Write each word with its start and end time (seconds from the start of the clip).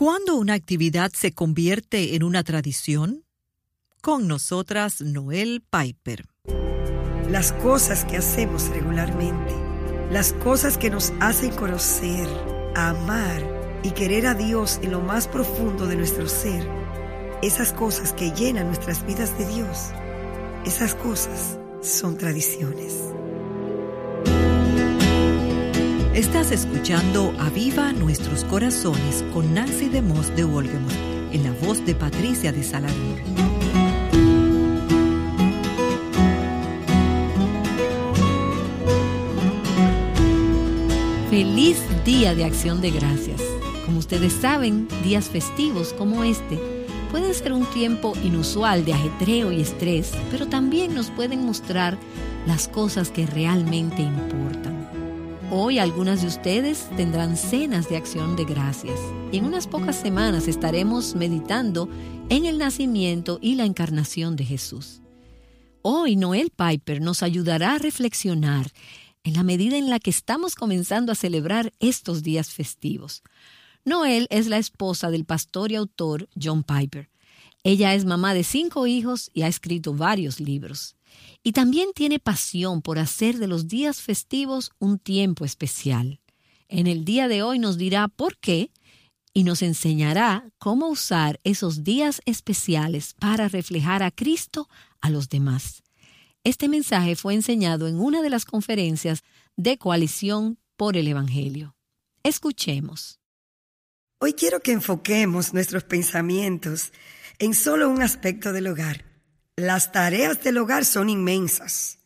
¿Cuándo 0.00 0.36
una 0.36 0.54
actividad 0.54 1.12
se 1.12 1.34
convierte 1.34 2.14
en 2.14 2.22
una 2.22 2.42
tradición? 2.42 3.26
Con 4.00 4.28
nosotras, 4.28 5.02
Noel 5.02 5.62
Piper. 5.70 6.24
Las 7.28 7.52
cosas 7.52 8.06
que 8.06 8.16
hacemos 8.16 8.70
regularmente, 8.70 9.52
las 10.10 10.32
cosas 10.32 10.78
que 10.78 10.88
nos 10.88 11.12
hacen 11.20 11.54
conocer, 11.54 12.26
amar 12.74 13.42
y 13.82 13.90
querer 13.90 14.26
a 14.26 14.32
Dios 14.32 14.80
en 14.82 14.92
lo 14.92 15.02
más 15.02 15.28
profundo 15.28 15.86
de 15.86 15.96
nuestro 15.96 16.30
ser, 16.30 16.66
esas 17.42 17.74
cosas 17.74 18.14
que 18.14 18.30
llenan 18.30 18.68
nuestras 18.68 19.04
vidas 19.04 19.36
de 19.36 19.46
Dios, 19.48 19.90
esas 20.64 20.94
cosas 20.94 21.58
son 21.82 22.16
tradiciones. 22.16 23.09
Estás 26.20 26.50
escuchando 26.52 27.32
Aviva 27.38 27.94
Nuestros 27.94 28.44
Corazones 28.44 29.24
con 29.32 29.54
Nancy 29.54 29.88
de 29.88 30.02
Moss 30.02 30.36
de 30.36 30.44
Wolgemont, 30.44 30.92
en 31.32 31.44
la 31.44 31.52
voz 31.52 31.82
de 31.86 31.94
Patricia 31.94 32.52
de 32.52 32.62
Saladín. 32.62 33.16
Feliz 41.30 41.78
Día 42.04 42.34
de 42.34 42.44
Acción 42.44 42.82
de 42.82 42.90
Gracias. 42.90 43.40
Como 43.86 43.98
ustedes 43.98 44.34
saben, 44.34 44.88
días 45.02 45.30
festivos 45.30 45.94
como 45.94 46.22
este 46.22 46.58
pueden 47.10 47.32
ser 47.32 47.54
un 47.54 47.64
tiempo 47.70 48.12
inusual 48.22 48.84
de 48.84 48.92
ajetreo 48.92 49.52
y 49.52 49.62
estrés, 49.62 50.12
pero 50.30 50.48
también 50.48 50.94
nos 50.94 51.10
pueden 51.10 51.46
mostrar 51.46 51.96
las 52.46 52.68
cosas 52.68 53.08
que 53.08 53.24
realmente 53.24 54.02
importan. 54.02 54.79
Hoy 55.52 55.80
algunas 55.80 56.22
de 56.22 56.28
ustedes 56.28 56.88
tendrán 56.96 57.36
cenas 57.36 57.88
de 57.88 57.96
acción 57.96 58.36
de 58.36 58.44
gracias 58.44 59.00
y 59.32 59.38
en 59.38 59.46
unas 59.46 59.66
pocas 59.66 59.96
semanas 59.96 60.46
estaremos 60.46 61.16
meditando 61.16 61.88
en 62.28 62.46
el 62.46 62.56
nacimiento 62.56 63.40
y 63.42 63.56
la 63.56 63.64
encarnación 63.64 64.36
de 64.36 64.44
Jesús. 64.44 65.02
Hoy 65.82 66.14
Noel 66.14 66.50
Piper 66.50 67.00
nos 67.00 67.24
ayudará 67.24 67.74
a 67.74 67.78
reflexionar 67.78 68.70
en 69.24 69.34
la 69.34 69.42
medida 69.42 69.76
en 69.76 69.90
la 69.90 69.98
que 69.98 70.10
estamos 70.10 70.54
comenzando 70.54 71.10
a 71.10 71.16
celebrar 71.16 71.72
estos 71.80 72.22
días 72.22 72.50
festivos. 72.50 73.24
Noel 73.84 74.28
es 74.30 74.46
la 74.46 74.58
esposa 74.58 75.10
del 75.10 75.24
pastor 75.24 75.72
y 75.72 75.74
autor 75.74 76.28
John 76.40 76.62
Piper. 76.62 77.10
Ella 77.64 77.94
es 77.94 78.04
mamá 78.04 78.34
de 78.34 78.44
cinco 78.44 78.86
hijos 78.86 79.32
y 79.34 79.42
ha 79.42 79.48
escrito 79.48 79.94
varios 79.94 80.38
libros 80.38 80.94
y 81.42 81.52
también 81.52 81.90
tiene 81.94 82.18
pasión 82.18 82.82
por 82.82 82.98
hacer 82.98 83.38
de 83.38 83.46
los 83.46 83.68
días 83.68 84.00
festivos 84.00 84.72
un 84.78 84.98
tiempo 84.98 85.44
especial. 85.44 86.20
En 86.68 86.86
el 86.86 87.04
día 87.04 87.28
de 87.28 87.42
hoy 87.42 87.58
nos 87.58 87.78
dirá 87.78 88.08
por 88.08 88.38
qué 88.38 88.70
y 89.32 89.44
nos 89.44 89.62
enseñará 89.62 90.50
cómo 90.58 90.88
usar 90.88 91.40
esos 91.44 91.84
días 91.84 92.20
especiales 92.26 93.14
para 93.18 93.48
reflejar 93.48 94.02
a 94.02 94.10
Cristo 94.10 94.68
a 95.00 95.10
los 95.10 95.28
demás. 95.28 95.82
Este 96.44 96.68
mensaje 96.68 97.16
fue 97.16 97.34
enseñado 97.34 97.86
en 97.86 98.00
una 98.00 98.22
de 98.22 98.30
las 98.30 98.44
conferencias 98.44 99.22
de 99.56 99.78
Coalición 99.78 100.58
por 100.76 100.96
el 100.96 101.08
Evangelio. 101.08 101.76
Escuchemos. 102.22 103.20
Hoy 104.20 104.34
quiero 104.34 104.60
que 104.60 104.72
enfoquemos 104.72 105.54
nuestros 105.54 105.84
pensamientos 105.84 106.92
en 107.38 107.54
solo 107.54 107.88
un 107.88 108.02
aspecto 108.02 108.52
del 108.52 108.66
hogar 108.66 109.09
las 109.56 109.92
tareas 109.92 110.42
del 110.42 110.58
hogar 110.58 110.84
son 110.84 111.08
inmensas. 111.08 111.98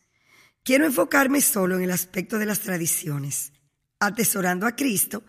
Quiero 0.63 0.85
enfocarme 0.85 1.41
solo 1.41 1.75
en 1.75 1.83
el 1.83 1.91
aspecto 1.91 2.39
de 2.39 2.45
las 2.45 2.61
tradiciones, 2.61 3.53
atesorando 3.99 4.65
a 4.65 4.75
Cristo 4.75 5.23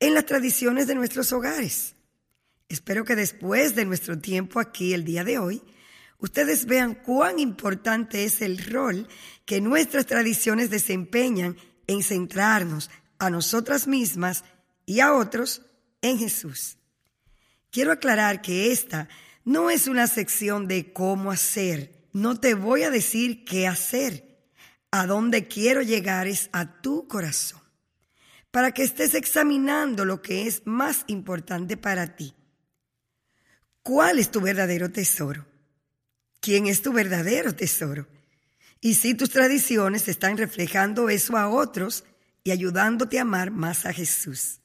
en 0.00 0.14
las 0.14 0.26
tradiciones 0.26 0.86
de 0.86 0.94
nuestros 0.94 1.32
hogares. 1.32 1.94
Espero 2.68 3.04
que 3.04 3.16
después 3.16 3.74
de 3.74 3.84
nuestro 3.84 4.18
tiempo 4.18 4.60
aquí 4.60 4.94
el 4.94 5.04
día 5.04 5.24
de 5.24 5.38
hoy, 5.38 5.62
ustedes 6.18 6.66
vean 6.66 6.94
cuán 6.94 7.38
importante 7.38 8.24
es 8.24 8.42
el 8.42 8.58
rol 8.58 9.08
que 9.44 9.60
nuestras 9.60 10.06
tradiciones 10.06 10.70
desempeñan 10.70 11.56
en 11.86 12.02
centrarnos 12.02 12.90
a 13.18 13.30
nosotras 13.30 13.86
mismas 13.86 14.44
y 14.86 15.00
a 15.00 15.14
otros 15.14 15.62
en 16.02 16.18
Jesús. 16.18 16.78
Quiero 17.70 17.92
aclarar 17.92 18.42
que 18.42 18.72
esta 18.72 19.08
no 19.44 19.70
es 19.70 19.86
una 19.86 20.06
sección 20.06 20.68
de 20.68 20.92
cómo 20.92 21.30
hacer. 21.30 21.92
No 22.12 22.38
te 22.38 22.54
voy 22.54 22.82
a 22.82 22.90
decir 22.90 23.44
qué 23.44 23.66
hacer. 23.66 24.38
A 24.90 25.06
dónde 25.06 25.48
quiero 25.48 25.82
llegar 25.82 26.26
es 26.26 26.50
a 26.52 26.80
tu 26.80 27.06
corazón, 27.06 27.60
para 28.50 28.72
que 28.72 28.82
estés 28.82 29.14
examinando 29.14 30.04
lo 30.04 30.20
que 30.20 30.46
es 30.46 30.62
más 30.64 31.04
importante 31.06 31.76
para 31.76 32.16
ti. 32.16 32.34
¿Cuál 33.82 34.18
es 34.18 34.30
tu 34.30 34.40
verdadero 34.40 34.90
tesoro? 34.90 35.46
¿Quién 36.40 36.66
es 36.66 36.82
tu 36.82 36.92
verdadero 36.92 37.54
tesoro? 37.54 38.08
Y 38.80 38.94
si 38.94 39.14
tus 39.14 39.30
tradiciones 39.30 40.08
están 40.08 40.36
reflejando 40.36 41.08
eso 41.08 41.36
a 41.36 41.48
otros 41.48 42.04
y 42.42 42.50
ayudándote 42.50 43.18
a 43.18 43.22
amar 43.22 43.50
más 43.50 43.86
a 43.86 43.92
Jesús. 43.92 44.60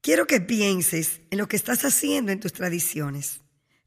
Quiero 0.00 0.26
que 0.26 0.40
pienses 0.40 1.20
en 1.30 1.38
lo 1.38 1.46
que 1.48 1.56
estás 1.56 1.84
haciendo 1.84 2.32
en 2.32 2.40
tus 2.40 2.52
tradiciones. 2.52 3.41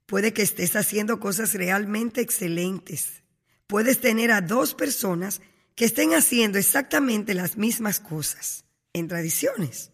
Puede 0.06 0.34
que 0.34 0.44
estés 0.44 0.76
haciendo 0.76 1.20
cosas 1.20 1.54
realmente 1.54 2.22
excelentes. 2.22 3.24
Puedes 3.68 4.00
tener 4.00 4.32
a 4.32 4.42
dos 4.42 4.76
personas 4.76 5.42
que 5.76 5.86
estén 5.86 6.14
haciendo 6.14 6.58
exactamente 6.58 7.34
las 7.34 7.58
mismas 7.58 8.00
cosas 8.00 8.66
en 8.94 9.08
tradiciones. 9.08 9.92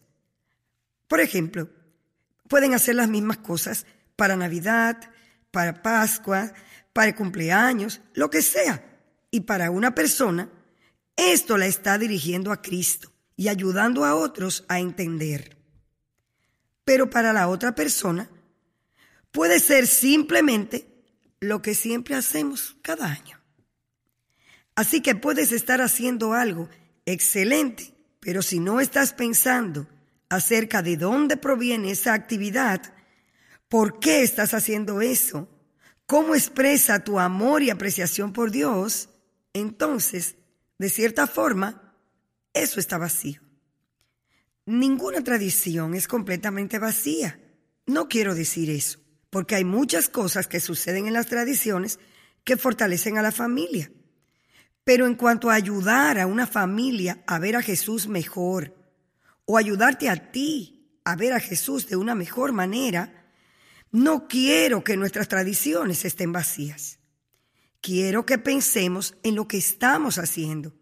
Por 1.08 1.20
ejemplo, 1.20 1.70
pueden 2.48 2.74
hacer 2.74 2.94
las 2.94 3.08
mismas 3.08 3.38
cosas 3.38 3.86
para 4.16 4.36
Navidad, 4.36 5.10
para 5.50 5.82
Pascua, 5.82 6.52
para 6.92 7.14
cumpleaños, 7.14 8.00
lo 8.14 8.30
que 8.30 8.42
sea. 8.42 8.84
Y 9.30 9.40
para 9.40 9.70
una 9.70 9.94
persona, 9.94 10.50
esto 11.16 11.56
la 11.56 11.66
está 11.66 11.98
dirigiendo 11.98 12.52
a 12.52 12.60
Cristo 12.60 13.12
y 13.36 13.48
ayudando 13.48 14.04
a 14.04 14.14
otros 14.14 14.64
a 14.68 14.78
entender. 14.78 15.56
Pero 16.84 17.08
para 17.10 17.32
la 17.32 17.48
otra 17.48 17.74
persona, 17.74 18.30
puede 19.32 19.58
ser 19.58 19.86
simplemente 19.86 20.86
lo 21.40 21.60
que 21.60 21.74
siempre 21.74 22.14
hacemos 22.14 22.76
cada 22.82 23.06
año. 23.06 23.40
Así 24.76 25.00
que 25.00 25.14
puedes 25.14 25.50
estar 25.52 25.80
haciendo 25.80 26.34
algo 26.34 26.68
excelente, 27.04 27.94
pero 28.20 28.42
si 28.42 28.60
no 28.60 28.80
estás 28.80 29.12
pensando 29.12 29.88
acerca 30.28 30.82
de 30.82 30.96
dónde 30.96 31.36
proviene 31.36 31.90
esa 31.90 32.14
actividad, 32.14 32.94
por 33.68 33.98
qué 33.98 34.22
estás 34.22 34.54
haciendo 34.54 35.00
eso, 35.00 35.48
cómo 36.06 36.34
expresa 36.34 37.02
tu 37.02 37.18
amor 37.18 37.62
y 37.62 37.70
apreciación 37.70 38.32
por 38.32 38.50
Dios, 38.50 39.08
entonces, 39.52 40.36
de 40.78 40.88
cierta 40.88 41.26
forma, 41.26 41.96
eso 42.54 42.80
está 42.80 42.98
vacío. 42.98 43.40
Ninguna 44.64 45.24
tradición 45.24 45.94
es 45.94 46.06
completamente 46.06 46.78
vacía. 46.78 47.38
No 47.86 48.08
quiero 48.08 48.34
decir 48.34 48.70
eso 48.70 49.01
porque 49.32 49.54
hay 49.54 49.64
muchas 49.64 50.10
cosas 50.10 50.46
que 50.46 50.60
suceden 50.60 51.06
en 51.06 51.14
las 51.14 51.26
tradiciones 51.26 51.98
que 52.44 52.58
fortalecen 52.58 53.16
a 53.16 53.22
la 53.22 53.32
familia. 53.32 53.90
Pero 54.84 55.06
en 55.06 55.14
cuanto 55.14 55.48
a 55.48 55.54
ayudar 55.54 56.18
a 56.18 56.26
una 56.26 56.46
familia 56.46 57.24
a 57.26 57.38
ver 57.38 57.56
a 57.56 57.62
Jesús 57.62 58.08
mejor, 58.08 58.76
o 59.46 59.56
ayudarte 59.56 60.10
a 60.10 60.30
ti 60.30 61.00
a 61.02 61.16
ver 61.16 61.32
a 61.32 61.40
Jesús 61.40 61.88
de 61.88 61.96
una 61.96 62.14
mejor 62.14 62.52
manera, 62.52 63.32
no 63.90 64.28
quiero 64.28 64.84
que 64.84 64.98
nuestras 64.98 65.28
tradiciones 65.28 66.04
estén 66.04 66.30
vacías. 66.30 66.98
Quiero 67.80 68.26
que 68.26 68.36
pensemos 68.36 69.16
en 69.22 69.34
lo 69.34 69.48
que 69.48 69.56
estamos 69.56 70.18
haciendo. 70.18 70.74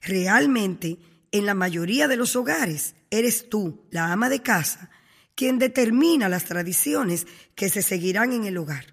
Realmente, 0.00 0.98
en 1.32 1.44
la 1.44 1.52
mayoría 1.52 2.08
de 2.08 2.16
los 2.16 2.34
hogares, 2.34 2.94
eres 3.10 3.50
tú, 3.50 3.86
la 3.90 4.10
ama 4.10 4.30
de 4.30 4.40
casa, 4.40 4.90
quien 5.34 5.58
determina 5.58 6.28
las 6.28 6.44
tradiciones 6.44 7.26
que 7.54 7.68
se 7.68 7.82
seguirán 7.82 8.32
en 8.32 8.44
el 8.44 8.56
hogar. 8.56 8.86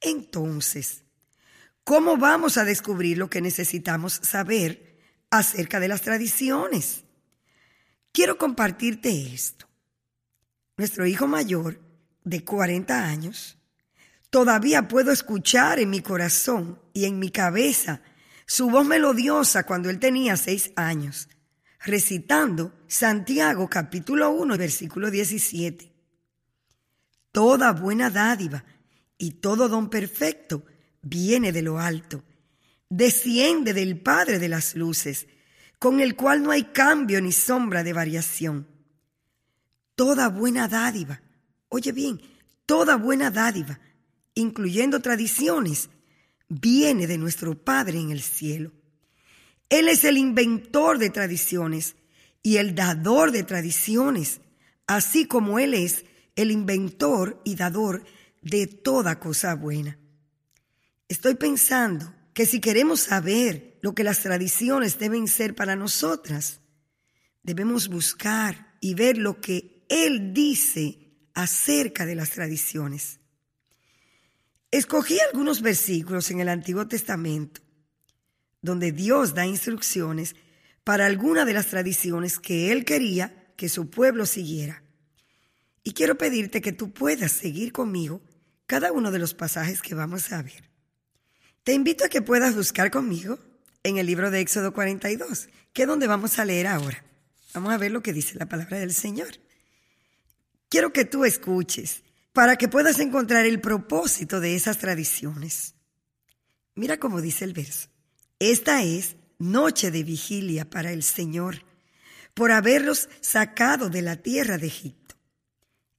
Entonces, 0.00 1.04
¿cómo 1.84 2.16
vamos 2.16 2.58
a 2.58 2.64
descubrir 2.64 3.18
lo 3.18 3.30
que 3.30 3.40
necesitamos 3.40 4.20
saber 4.22 4.98
acerca 5.30 5.80
de 5.80 5.88
las 5.88 6.02
tradiciones? 6.02 7.04
Quiero 8.12 8.36
compartirte 8.36 9.32
esto. 9.32 9.66
Nuestro 10.76 11.06
hijo 11.06 11.26
mayor, 11.26 11.80
de 12.24 12.44
40 12.44 13.04
años, 13.04 13.58
todavía 14.30 14.88
puedo 14.88 15.12
escuchar 15.12 15.78
en 15.78 15.90
mi 15.90 16.00
corazón 16.00 16.80
y 16.92 17.04
en 17.06 17.18
mi 17.18 17.30
cabeza 17.30 18.02
su 18.46 18.70
voz 18.70 18.86
melodiosa 18.86 19.64
cuando 19.64 19.90
él 19.90 19.98
tenía 19.98 20.36
seis 20.36 20.72
años 20.76 21.28
recitando 21.84 22.72
Santiago 22.86 23.68
capítulo 23.68 24.30
1, 24.30 24.56
versículo 24.56 25.10
17. 25.10 25.92
Toda 27.32 27.72
buena 27.72 28.10
dádiva 28.10 28.64
y 29.18 29.32
todo 29.32 29.68
don 29.68 29.90
perfecto 29.90 30.64
viene 31.00 31.50
de 31.50 31.62
lo 31.62 31.80
alto, 31.80 32.22
desciende 32.88 33.72
del 33.74 34.00
Padre 34.00 34.38
de 34.38 34.48
las 34.48 34.76
Luces, 34.76 35.26
con 35.78 36.00
el 36.00 36.14
cual 36.14 36.42
no 36.42 36.52
hay 36.52 36.64
cambio 36.64 37.20
ni 37.20 37.32
sombra 37.32 37.82
de 37.82 37.92
variación. 37.92 38.68
toda 39.94 40.28
buena 40.28 40.68
dádiva, 40.68 41.20
oye 41.68 41.92
bien, 41.92 42.20
toda 42.66 42.96
buena 42.96 43.30
dádiva, 43.30 43.78
incluyendo 44.34 45.00
tradiciones, 45.00 45.90
viene 46.48 47.06
de 47.06 47.18
nuestro 47.18 47.62
Padre 47.62 47.98
en 47.98 48.10
el 48.10 48.20
cielo. 48.20 48.72
Él 49.72 49.88
es 49.88 50.04
el 50.04 50.18
inventor 50.18 50.98
de 50.98 51.08
tradiciones 51.08 51.96
y 52.42 52.58
el 52.58 52.74
dador 52.74 53.32
de 53.32 53.42
tradiciones, 53.42 54.42
así 54.86 55.26
como 55.26 55.58
Él 55.58 55.72
es 55.72 56.04
el 56.36 56.50
inventor 56.50 57.40
y 57.42 57.54
dador 57.54 58.04
de 58.42 58.66
toda 58.66 59.18
cosa 59.18 59.54
buena. 59.54 59.98
Estoy 61.08 61.36
pensando 61.36 62.14
que 62.34 62.44
si 62.44 62.60
queremos 62.60 63.00
saber 63.00 63.78
lo 63.80 63.94
que 63.94 64.04
las 64.04 64.20
tradiciones 64.20 64.98
deben 64.98 65.26
ser 65.26 65.54
para 65.54 65.74
nosotras, 65.74 66.60
debemos 67.42 67.88
buscar 67.88 68.76
y 68.78 68.92
ver 68.92 69.16
lo 69.16 69.40
que 69.40 69.86
Él 69.88 70.34
dice 70.34 71.16
acerca 71.32 72.04
de 72.04 72.14
las 72.14 72.28
tradiciones. 72.28 73.20
Escogí 74.70 75.18
algunos 75.20 75.62
versículos 75.62 76.30
en 76.30 76.40
el 76.40 76.50
Antiguo 76.50 76.86
Testamento 76.86 77.62
donde 78.62 78.92
Dios 78.92 79.34
da 79.34 79.44
instrucciones 79.44 80.34
para 80.84 81.06
alguna 81.06 81.44
de 81.44 81.52
las 81.52 81.66
tradiciones 81.66 82.38
que 82.38 82.72
Él 82.72 82.84
quería 82.84 83.52
que 83.56 83.68
su 83.68 83.90
pueblo 83.90 84.26
siguiera. 84.26 84.82
Y 85.84 85.92
quiero 85.92 86.16
pedirte 86.16 86.60
que 86.60 86.72
tú 86.72 86.92
puedas 86.92 87.32
seguir 87.32 87.72
conmigo 87.72 88.22
cada 88.66 88.92
uno 88.92 89.10
de 89.10 89.18
los 89.18 89.34
pasajes 89.34 89.82
que 89.82 89.94
vamos 89.94 90.32
a 90.32 90.42
ver. 90.42 90.70
Te 91.64 91.74
invito 91.74 92.04
a 92.04 92.08
que 92.08 92.22
puedas 92.22 92.56
buscar 92.56 92.90
conmigo 92.90 93.38
en 93.82 93.98
el 93.98 94.06
libro 94.06 94.30
de 94.30 94.40
Éxodo 94.40 94.72
42, 94.72 95.48
que 95.72 95.82
es 95.82 95.88
donde 95.88 96.06
vamos 96.06 96.38
a 96.38 96.44
leer 96.44 96.68
ahora. 96.68 97.04
Vamos 97.54 97.72
a 97.72 97.78
ver 97.78 97.90
lo 97.90 98.02
que 98.02 98.12
dice 98.12 98.38
la 98.38 98.46
palabra 98.46 98.78
del 98.78 98.92
Señor. 98.92 99.28
Quiero 100.68 100.92
que 100.92 101.04
tú 101.04 101.24
escuches 101.24 102.02
para 102.32 102.56
que 102.56 102.68
puedas 102.68 102.98
encontrar 102.98 103.44
el 103.44 103.60
propósito 103.60 104.40
de 104.40 104.56
esas 104.56 104.78
tradiciones. 104.78 105.74
Mira 106.74 106.98
cómo 106.98 107.20
dice 107.20 107.44
el 107.44 107.52
verso. 107.52 107.91
Esta 108.42 108.82
es 108.82 109.14
noche 109.38 109.92
de 109.92 110.02
vigilia 110.02 110.68
para 110.68 110.90
el 110.90 111.04
Señor, 111.04 111.64
por 112.34 112.50
haberlos 112.50 113.08
sacado 113.20 113.88
de 113.88 114.02
la 114.02 114.16
tierra 114.16 114.58
de 114.58 114.66
Egipto. 114.66 115.14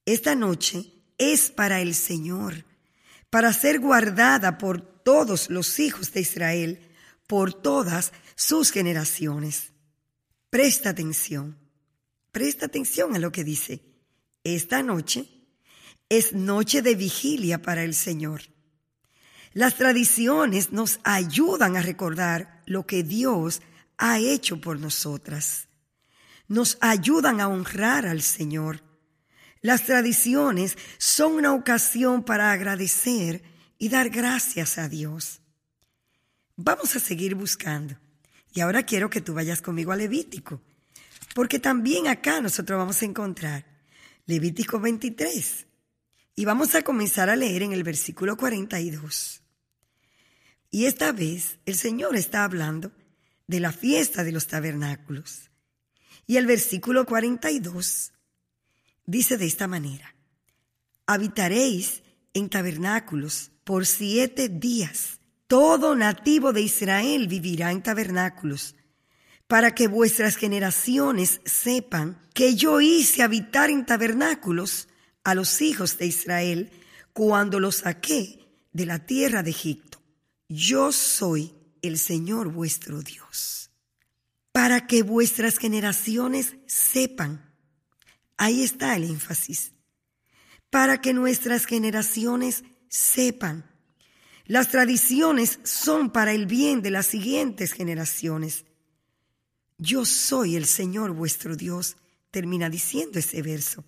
Esta 0.06 0.36
noche 0.36 0.92
es 1.18 1.52
para 1.52 1.80
el 1.80 1.96
Señor, 1.96 2.66
para 3.30 3.54
ser 3.54 3.80
guardada 3.80 4.58
por 4.58 4.82
todos 4.82 5.50
los 5.50 5.80
hijos 5.80 6.12
de 6.12 6.20
Israel, 6.20 6.82
por 7.28 7.54
todas 7.54 8.12
sus 8.36 8.72
generaciones. 8.72 9.72
Presta 10.50 10.90
atención, 10.90 11.58
presta 12.34 12.66
atención 12.66 13.16
a 13.16 13.20
lo 13.20 13.32
que 13.32 13.46
dice. 13.46 13.86
Esta 14.44 14.84
noche 14.84 15.30
es 16.10 16.34
noche 16.34 16.82
de 16.82 16.96
vigilia 16.96 17.62
para 17.62 17.86
el 17.86 17.94
Señor. 17.94 18.53
Las 19.54 19.76
tradiciones 19.76 20.72
nos 20.72 21.00
ayudan 21.04 21.78
a 21.78 21.82
recordar 21.82 22.62
lo 22.66 22.88
que 22.88 23.04
Dios 23.04 23.62
ha 23.98 24.18
hecho 24.18 24.60
por 24.60 24.80
nosotras. 24.80 25.68
Nos 26.48 26.78
ayudan 26.82 27.40
a 27.40 27.48
honrar 27.48 28.08
al 28.08 28.22
Señor. 28.22 28.84
Las 29.62 29.86
tradiciones 29.86 30.78
son 30.98 31.34
una 31.34 31.54
ocasión 31.54 32.24
para 32.24 32.52
agradecer 32.52 33.44
y 33.78 33.90
dar 33.90 34.10
gracias 34.10 34.78
a 34.78 34.90
Dios. 34.90 35.42
Vamos 36.56 36.96
a 36.96 37.00
seguir 37.00 37.36
buscando. 37.36 37.96
Y 38.54 38.62
ahora 38.62 38.84
quiero 38.84 39.10
que 39.10 39.22
tú 39.22 39.34
vayas 39.34 39.62
conmigo 39.62 39.92
a 39.92 39.96
Levítico, 39.96 40.62
porque 41.34 41.60
también 41.60 42.08
acá 42.08 42.42
nosotros 42.42 42.78
vamos 42.78 43.02
a 43.02 43.06
encontrar 43.06 43.66
Levítico 44.26 44.80
23. 44.80 45.68
Y 46.36 46.46
vamos 46.46 46.74
a 46.74 46.82
comenzar 46.82 47.30
a 47.30 47.36
leer 47.36 47.62
en 47.62 47.74
el 47.74 47.84
versículo 47.84 48.36
42. 48.36 49.43
Y 50.74 50.88
esta 50.88 51.12
vez 51.12 51.60
el 51.68 51.76
Señor 51.76 52.16
está 52.16 52.44
hablando 52.44 52.92
de 53.46 53.60
la 53.60 53.72
fiesta 53.72 54.24
de 54.24 54.32
los 54.32 54.48
tabernáculos. 54.48 55.52
Y 56.26 56.38
el 56.38 56.48
versículo 56.48 57.06
42 57.06 58.12
dice 59.06 59.38
de 59.38 59.46
esta 59.46 59.68
manera, 59.68 60.16
habitaréis 61.06 62.02
en 62.34 62.50
tabernáculos 62.50 63.52
por 63.64 63.86
siete 63.86 64.50
días. 64.50 65.20
Todo 65.46 65.96
nativo 65.96 66.54
de 66.54 66.62
Israel 66.62 67.28
vivirá 67.28 67.72
en 67.72 67.84
tabernáculos 67.84 68.76
para 69.46 69.76
que 69.76 69.88
vuestras 69.88 70.38
generaciones 70.38 71.40
sepan 71.46 72.20
que 72.34 72.56
yo 72.56 72.82
hice 72.82 73.22
habitar 73.22 73.70
en 73.70 73.86
tabernáculos 73.86 74.88
a 75.24 75.36
los 75.36 75.62
hijos 75.62 76.00
de 76.00 76.08
Israel 76.08 76.72
cuando 77.14 77.60
los 77.60 77.76
saqué 77.76 78.40
de 78.72 78.88
la 78.88 79.06
tierra 79.06 79.44
de 79.44 79.52
Egipto. 79.52 79.93
Yo 80.50 80.92
soy 80.92 81.54
el 81.82 81.98
Señor 81.98 82.52
vuestro 82.52 83.02
Dios. 83.02 83.72
Para 84.52 84.88
que 84.88 85.04
vuestras 85.04 85.58
generaciones 85.58 86.56
sepan. 86.68 87.54
Ahí 88.38 88.64
está 88.64 88.96
el 88.96 89.04
énfasis. 89.06 89.74
Para 90.70 91.02
que 91.02 91.14
nuestras 91.14 91.66
generaciones 91.66 92.64
sepan. 92.90 93.70
Las 94.46 94.70
tradiciones 94.70 95.60
son 95.64 96.12
para 96.12 96.34
el 96.34 96.46
bien 96.46 96.82
de 96.82 96.92
las 96.92 97.08
siguientes 97.08 97.74
generaciones 97.74 98.66
yo 99.84 100.06
soy 100.06 100.56
el 100.56 100.66
Señor 100.66 101.12
vuestro 101.12 101.58
Dios, 101.58 101.98
termina 102.32 102.70
diciendo 102.70 103.20
ese 103.20 103.42
verso. 103.42 103.84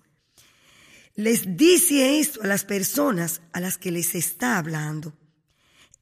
Les 1.14 1.56
dice 1.56 2.20
esto 2.20 2.42
a 2.42 2.46
las 2.46 2.64
personas 2.64 3.40
a 3.52 3.60
las 3.60 3.78
que 3.78 3.90
les 3.90 4.14
está 4.14 4.58
hablando. 4.58 5.16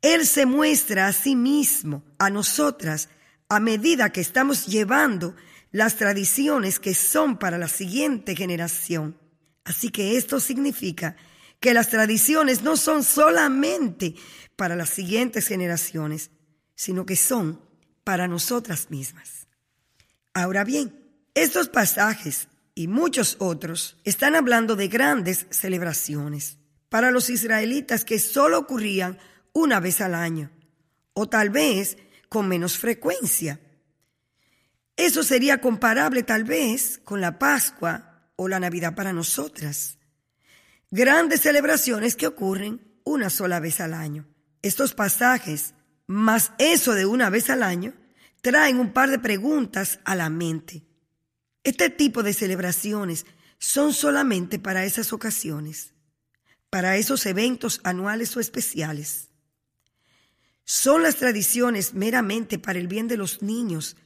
Él 0.04 0.26
se 0.26 0.44
muestra 0.44 1.06
a 1.06 1.14
sí 1.14 1.34
mismo, 1.34 2.04
a 2.18 2.28
nosotras, 2.28 3.08
a 3.48 3.58
medida 3.58 4.12
que 4.12 4.20
estamos 4.20 4.66
llevando 4.66 5.34
las 5.72 5.96
tradiciones 5.96 6.78
que 6.78 6.94
son 6.94 7.38
para 7.38 7.56
la 7.56 7.68
siguiente 7.68 8.36
generación. 8.36 9.18
Así 9.64 9.88
que 9.88 10.18
esto 10.18 10.40
significa 10.40 11.16
que 11.58 11.72
las 11.72 11.88
tradiciones 11.88 12.60
no 12.60 12.76
son 12.76 13.02
solamente 13.02 14.14
para 14.56 14.76
las 14.76 14.90
siguientes 14.90 15.46
generaciones, 15.46 16.30
sino 16.74 17.06
que 17.06 17.16
son 17.16 17.62
para 18.04 18.28
nosotras 18.28 18.90
mismas. 18.90 19.46
Ahora 20.34 20.64
bien, 20.64 21.00
estos 21.32 21.70
pasajes 21.70 22.48
y 22.74 22.88
muchos 22.88 23.36
otros 23.38 23.96
están 24.04 24.34
hablando 24.34 24.76
de 24.76 24.88
grandes 24.88 25.46
celebraciones 25.48 26.58
para 26.90 27.10
los 27.10 27.30
israelitas 27.30 28.04
que 28.04 28.18
solo 28.18 28.58
ocurrían 28.58 29.18
una 29.54 29.80
vez 29.80 30.02
al 30.02 30.14
año, 30.14 30.50
o 31.14 31.28
tal 31.28 31.48
vez 31.48 31.96
con 32.28 32.48
menos 32.48 32.76
frecuencia. 32.76 33.60
Eso 34.96 35.22
sería 35.22 35.60
comparable 35.60 36.22
tal 36.22 36.44
vez 36.44 37.00
con 37.02 37.20
la 37.20 37.38
Pascua 37.38 38.28
o 38.36 38.48
la 38.48 38.60
Navidad 38.60 38.94
para 38.94 39.12
nosotras. 39.12 39.98
Grandes 40.90 41.40
celebraciones 41.40 42.16
que 42.16 42.26
ocurren 42.26 43.00
una 43.04 43.30
sola 43.30 43.60
vez 43.60 43.80
al 43.80 43.94
año. 43.94 44.26
Estos 44.62 44.94
pasajes, 44.94 45.74
más 46.06 46.52
eso 46.58 46.92
de 46.92 47.06
una 47.06 47.30
vez 47.30 47.48
al 47.48 47.62
año, 47.62 47.94
traen 48.42 48.78
un 48.78 48.92
par 48.92 49.10
de 49.10 49.18
preguntas 49.18 50.00
a 50.04 50.14
la 50.14 50.30
mente. 50.30 50.84
Este 51.62 51.90
tipo 51.90 52.22
de 52.22 52.32
celebraciones 52.32 53.24
son 53.58 53.92
solamente 53.92 54.58
para 54.58 54.84
esas 54.84 55.12
ocasiones, 55.12 55.94
para 56.70 56.96
esos 56.96 57.24
eventos 57.26 57.80
anuales 57.84 58.36
o 58.36 58.40
especiales. 58.40 59.30
Son 60.64 61.02
las 61.02 61.16
tradiciones 61.16 61.94
meramente 61.94 62.58
para 62.58 62.78
el 62.78 62.88
bien 62.88 63.08
de 63.08 63.16
los 63.16 63.42
niños 63.42 63.96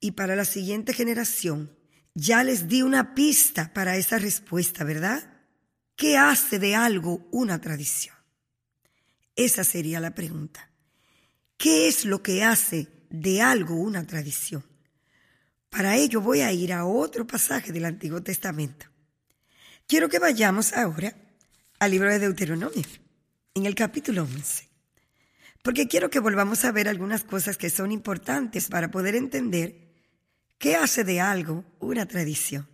y 0.00 0.12
para 0.12 0.36
la 0.36 0.44
siguiente 0.44 0.92
generación. 0.92 1.76
Ya 2.14 2.42
les 2.42 2.68
di 2.68 2.82
una 2.82 3.14
pista 3.14 3.72
para 3.72 3.96
esa 3.96 4.18
respuesta, 4.18 4.84
¿verdad? 4.84 5.42
¿Qué 5.96 6.16
hace 6.16 6.58
de 6.58 6.74
algo 6.74 7.28
una 7.30 7.60
tradición? 7.60 8.16
Esa 9.36 9.64
sería 9.64 10.00
la 10.00 10.14
pregunta. 10.14 10.70
¿Qué 11.56 11.88
es 11.88 12.04
lo 12.04 12.22
que 12.22 12.42
hace 12.42 12.88
de 13.10 13.42
algo 13.42 13.74
una 13.74 14.06
tradición. 14.06 14.64
Para 15.68 15.96
ello 15.96 16.20
voy 16.20 16.40
a 16.40 16.52
ir 16.52 16.72
a 16.72 16.86
otro 16.86 17.26
pasaje 17.26 17.72
del 17.72 17.84
Antiguo 17.84 18.22
Testamento. 18.22 18.86
Quiero 19.86 20.08
que 20.08 20.18
vayamos 20.18 20.72
ahora 20.72 21.14
al 21.78 21.90
libro 21.90 22.10
de 22.10 22.20
Deuteronomio, 22.20 22.84
en 23.54 23.66
el 23.66 23.74
capítulo 23.74 24.22
11, 24.22 24.68
porque 25.62 25.88
quiero 25.88 26.10
que 26.10 26.20
volvamos 26.20 26.64
a 26.64 26.72
ver 26.72 26.88
algunas 26.88 27.24
cosas 27.24 27.56
que 27.56 27.70
son 27.70 27.92
importantes 27.92 28.68
para 28.68 28.90
poder 28.90 29.14
entender 29.14 29.90
qué 30.58 30.76
hace 30.76 31.04
de 31.04 31.20
algo 31.20 31.64
una 31.78 32.06
tradición. 32.06 32.68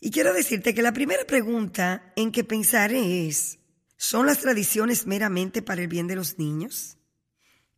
Y 0.00 0.10
quiero 0.10 0.32
decirte 0.32 0.74
que 0.74 0.82
la 0.82 0.92
primera 0.92 1.24
pregunta 1.26 2.12
en 2.16 2.32
que 2.32 2.44
pensaré 2.44 3.28
es, 3.28 3.58
¿son 3.96 4.26
las 4.26 4.38
tradiciones 4.38 5.06
meramente 5.06 5.62
para 5.62 5.82
el 5.82 5.88
bien 5.88 6.06
de 6.06 6.16
los 6.16 6.38
niños? 6.38 6.96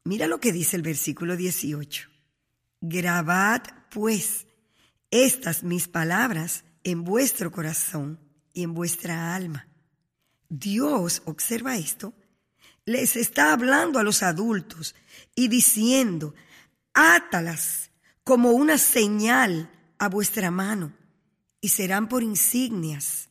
Mira 0.05 0.27
lo 0.27 0.41
que 0.41 0.53
dice 0.53 0.77
el 0.77 0.83
versículo 0.83 1.37
18. 1.37 2.09
Grabad, 2.81 3.63
pues, 3.91 4.47
estas 5.11 5.63
mis 5.63 5.89
palabras 5.89 6.65
en 6.85 7.05
vuestro 7.05 7.53
corazón 7.53 8.19
y 8.53 8.63
en 8.63 8.75
vuestra 8.75 9.35
alma. 9.35 9.69
Dios, 10.49 11.23
observa 11.25 11.77
esto, 11.77 12.15
les 12.85 13.17
está 13.17 13.53
hablando 13.53 13.99
a 13.99 14.03
los 14.03 14.23
adultos 14.23 14.95
y 15.35 15.49
diciendo, 15.49 16.35
átalas 16.95 17.91
como 18.25 18.51
una 18.51 18.79
señal 18.79 19.71
a 19.99 20.09
vuestra 20.09 20.51
mano 20.51 20.93
y 21.61 21.69
serán 21.69 22.09
por 22.09 22.23
insignias. 22.23 23.29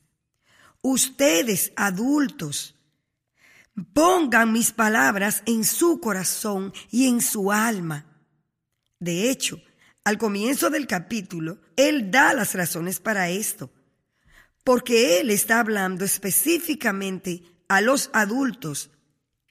Ustedes, 0.81 1.74
adultos, 1.75 2.75
pongan 3.93 4.51
mis 4.51 4.72
palabras 4.72 5.43
en 5.46 5.63
su 5.63 6.00
corazón 6.00 6.74
y 6.89 7.08
en 7.08 7.22
su 7.22 7.51
alma. 7.51 8.05
De 9.00 9.29
hecho, 9.29 9.62
al 10.03 10.17
comienzo 10.17 10.70
del 10.70 10.88
capítulo, 10.88 11.60
Él 11.75 12.10
da 12.10 12.34
las 12.34 12.55
razones 12.55 13.00
para 13.00 13.29
esto, 13.29 13.72
porque 14.63 15.20
Él 15.20 15.29
está 15.29 15.60
hablando 15.60 16.05
específicamente 16.05 17.43
a 17.67 17.81
los 17.81 18.10
adultos 18.13 18.89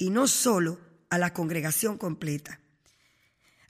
y 0.00 0.08
no 0.08 0.26
solo 0.26 0.80
a 1.10 1.18
la 1.18 1.34
congregación 1.34 1.98
completa. 1.98 2.58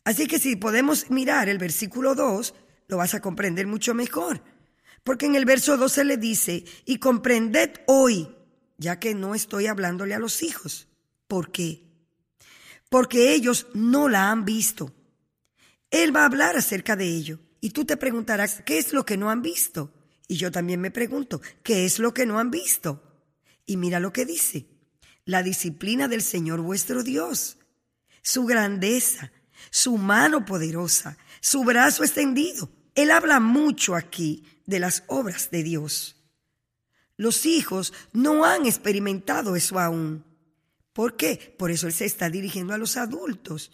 Así 0.05 0.29
que 0.29 0.39
si 0.39 0.55
podemos 0.55 1.11
mirar 1.11 1.49
el 1.49 1.59
versículo 1.59 2.15
2, 2.15 2.55
lo 2.87 2.99
vas 2.99 3.15
a 3.15 3.21
comprender 3.21 3.67
mucho 3.67 3.95
mejor. 3.95 4.41
Porque 5.03 5.27
en 5.27 5.35
el 5.35 5.45
verso 5.45 5.77
2 5.77 5.91
se 5.91 6.05
le 6.05 6.17
dice, 6.19 6.65
y 6.85 6.99
comprended 6.99 7.81
hoy, 7.89 8.33
ya 8.79 9.01
que 9.01 9.13
no 9.13 9.35
estoy 9.35 9.67
hablándole 9.67 10.15
a 10.15 10.21
los 10.21 10.45
hijos. 10.45 10.87
¿Por 11.27 11.51
qué? 11.51 11.83
Porque 12.89 13.35
ellos 13.35 13.67
no 13.75 14.09
la 14.09 14.31
han 14.31 14.45
visto. 14.45 14.95
Él 15.91 16.15
va 16.15 16.23
a 16.23 16.27
hablar 16.27 16.57
acerca 16.57 16.95
de 16.95 17.09
ello. 17.09 17.41
Y 17.61 17.71
tú 17.71 17.85
te 17.85 17.97
preguntarás, 17.97 18.63
¿qué 18.65 18.79
es 18.79 18.93
lo 18.93 19.05
que 19.05 19.17
no 19.17 19.31
han 19.31 19.43
visto? 19.43 19.93
Y 20.29 20.37
yo 20.37 20.53
también 20.53 20.81
me 20.81 20.93
pregunto, 20.93 21.41
¿qué 21.65 21.85
es 21.85 21.99
lo 21.99 22.15
que 22.15 22.25
no 22.25 22.39
han 22.39 22.53
visto? 22.53 23.03
Y 23.67 23.77
mira 23.77 23.99
lo 23.99 24.13
que 24.13 24.25
dice, 24.25 24.69
la 25.25 25.43
disciplina 25.43 26.09
del 26.09 26.23
Señor 26.23 26.61
vuestro 26.61 27.03
Dios, 27.03 27.59
su 28.23 28.45
grandeza, 28.47 29.33
su 29.71 29.97
mano 29.97 30.45
poderosa, 30.45 31.17
su 31.41 31.65
brazo 31.65 32.05
extendido. 32.05 32.71
Él 32.95 33.11
habla 33.11 33.41
mucho 33.41 33.95
aquí 33.95 34.45
de 34.67 34.81
las 34.81 35.05
obras 35.07 35.51
de 35.51 35.63
Dios. 35.63 36.17
Los 37.17 37.45
hijos 37.47 37.93
no 38.13 38.45
han 38.45 38.67
experimentado 38.67 39.57
eso 39.57 39.79
aún. 39.79 40.25
¿Por 40.93 41.17
qué? 41.17 41.55
Por 41.59 41.71
eso 41.71 41.87
Él 41.87 41.93
se 41.93 42.05
está 42.05 42.31
dirigiendo 42.31 42.75
a 42.75 42.79
los 42.79 42.97
adultos. 42.97 43.73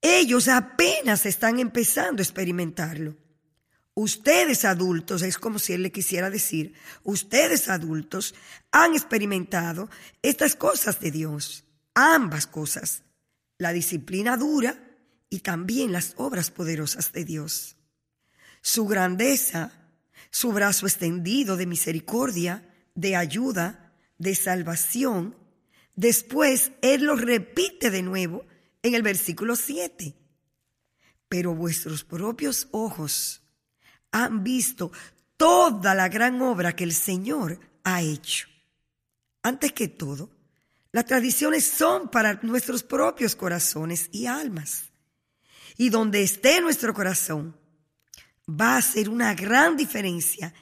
Ellos 0.00 0.48
apenas 0.48 1.26
están 1.26 1.60
empezando 1.60 2.20
a 2.20 2.24
experimentarlo. 2.24 3.16
Ustedes 4.02 4.64
adultos, 4.64 5.20
es 5.20 5.36
como 5.36 5.58
si 5.58 5.74
Él 5.74 5.82
le 5.82 5.92
quisiera 5.92 6.30
decir, 6.30 6.72
ustedes 7.04 7.68
adultos 7.68 8.34
han 8.72 8.94
experimentado 8.94 9.90
estas 10.22 10.56
cosas 10.56 11.00
de 11.00 11.10
Dios, 11.10 11.64
ambas 11.92 12.46
cosas, 12.46 13.02
la 13.58 13.74
disciplina 13.74 14.38
dura 14.38 14.82
y 15.28 15.40
también 15.40 15.92
las 15.92 16.14
obras 16.16 16.50
poderosas 16.50 17.12
de 17.12 17.26
Dios. 17.26 17.76
Su 18.62 18.86
grandeza, 18.86 19.70
su 20.30 20.50
brazo 20.50 20.86
extendido 20.86 21.58
de 21.58 21.66
misericordia, 21.66 22.66
de 22.94 23.16
ayuda, 23.16 23.92
de 24.16 24.34
salvación. 24.34 25.36
Después 25.94 26.72
Él 26.80 27.04
lo 27.04 27.16
repite 27.16 27.90
de 27.90 28.00
nuevo 28.00 28.46
en 28.82 28.94
el 28.94 29.02
versículo 29.02 29.56
7. 29.56 30.14
Pero 31.28 31.54
vuestros 31.54 32.02
propios 32.02 32.66
ojos 32.70 33.42
han 34.12 34.42
visto 34.42 34.92
toda 35.36 35.94
la 35.94 36.08
gran 36.08 36.40
obra 36.42 36.74
que 36.74 36.84
el 36.84 36.92
Señor 36.92 37.58
ha 37.84 38.02
hecho. 38.02 38.48
Antes 39.42 39.72
que 39.72 39.88
todo, 39.88 40.30
las 40.92 41.06
tradiciones 41.06 41.64
son 41.64 42.10
para 42.10 42.40
nuestros 42.42 42.82
propios 42.82 43.36
corazones 43.36 44.08
y 44.12 44.26
almas. 44.26 44.90
Y 45.76 45.88
donde 45.88 46.22
esté 46.22 46.60
nuestro 46.60 46.92
corazón, 46.92 47.56
va 48.48 48.76
a 48.76 48.82
ser 48.82 49.08
una 49.08 49.34
gran 49.34 49.76
diferencia 49.76 50.52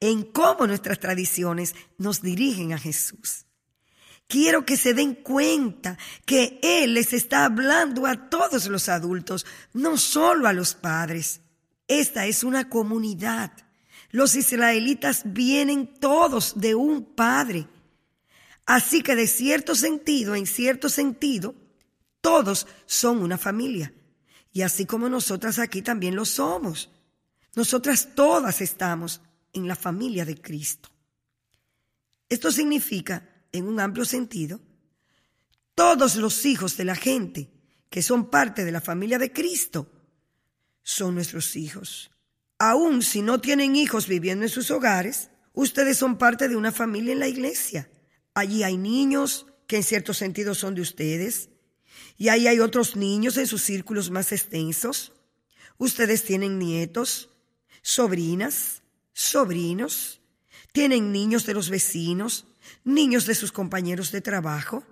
en 0.00 0.24
cómo 0.24 0.66
nuestras 0.66 0.98
tradiciones 0.98 1.74
nos 1.98 2.20
dirigen 2.20 2.72
a 2.72 2.78
Jesús. 2.78 3.46
Quiero 4.26 4.66
que 4.66 4.76
se 4.76 4.92
den 4.92 5.14
cuenta 5.14 5.96
que 6.24 6.58
Él 6.62 6.94
les 6.94 7.12
está 7.12 7.44
hablando 7.44 8.06
a 8.06 8.28
todos 8.28 8.66
los 8.66 8.88
adultos, 8.88 9.46
no 9.72 9.96
solo 9.96 10.48
a 10.48 10.52
los 10.52 10.74
padres. 10.74 11.40
Esta 11.88 12.26
es 12.26 12.44
una 12.44 12.68
comunidad. 12.68 13.52
Los 14.10 14.34
israelitas 14.34 15.22
vienen 15.24 15.98
todos 15.98 16.58
de 16.58 16.74
un 16.74 17.14
padre. 17.14 17.66
Así 18.64 19.02
que 19.02 19.14
de 19.14 19.26
cierto 19.26 19.74
sentido, 19.74 20.34
en 20.34 20.46
cierto 20.46 20.88
sentido, 20.88 21.54
todos 22.20 22.66
son 22.86 23.18
una 23.22 23.38
familia. 23.38 23.92
Y 24.52 24.62
así 24.62 24.86
como 24.86 25.08
nosotras 25.08 25.58
aquí 25.58 25.82
también 25.82 26.16
lo 26.16 26.24
somos. 26.24 26.90
Nosotras 27.54 28.08
todas 28.14 28.60
estamos 28.60 29.20
en 29.52 29.68
la 29.68 29.76
familia 29.76 30.24
de 30.24 30.40
Cristo. 30.40 30.88
Esto 32.28 32.50
significa 32.50 33.28
en 33.52 33.68
un 33.68 33.78
amplio 33.80 34.04
sentido, 34.04 34.60
todos 35.74 36.16
los 36.16 36.44
hijos 36.44 36.76
de 36.76 36.84
la 36.84 36.94
gente 36.94 37.50
que 37.88 38.02
son 38.02 38.28
parte 38.28 38.64
de 38.64 38.72
la 38.72 38.80
familia 38.80 39.18
de 39.18 39.32
Cristo 39.32 39.95
son 40.86 41.16
nuestros 41.16 41.56
hijos. 41.56 42.12
Aun 42.60 43.02
si 43.02 43.20
no 43.20 43.40
tienen 43.40 43.74
hijos 43.74 44.06
viviendo 44.06 44.44
en 44.44 44.48
sus 44.48 44.70
hogares, 44.70 45.30
ustedes 45.52 45.98
son 45.98 46.16
parte 46.16 46.48
de 46.48 46.54
una 46.54 46.70
familia 46.70 47.12
en 47.12 47.18
la 47.18 47.26
iglesia. 47.26 47.90
Allí 48.34 48.62
hay 48.62 48.76
niños 48.76 49.46
que 49.66 49.78
en 49.78 49.82
cierto 49.82 50.14
sentido 50.14 50.54
son 50.54 50.76
de 50.76 50.82
ustedes, 50.82 51.50
y 52.16 52.28
ahí 52.28 52.46
hay 52.46 52.60
otros 52.60 52.94
niños 52.94 53.36
en 53.36 53.48
sus 53.48 53.62
círculos 53.62 54.12
más 54.12 54.30
extensos. 54.30 55.12
Ustedes 55.76 56.22
tienen 56.22 56.56
nietos, 56.56 57.30
sobrinas, 57.82 58.82
sobrinos, 59.12 60.20
tienen 60.70 61.10
niños 61.10 61.46
de 61.46 61.54
los 61.54 61.68
vecinos, 61.68 62.46
niños 62.84 63.26
de 63.26 63.34
sus 63.34 63.50
compañeros 63.50 64.12
de 64.12 64.20
trabajo. 64.20 64.84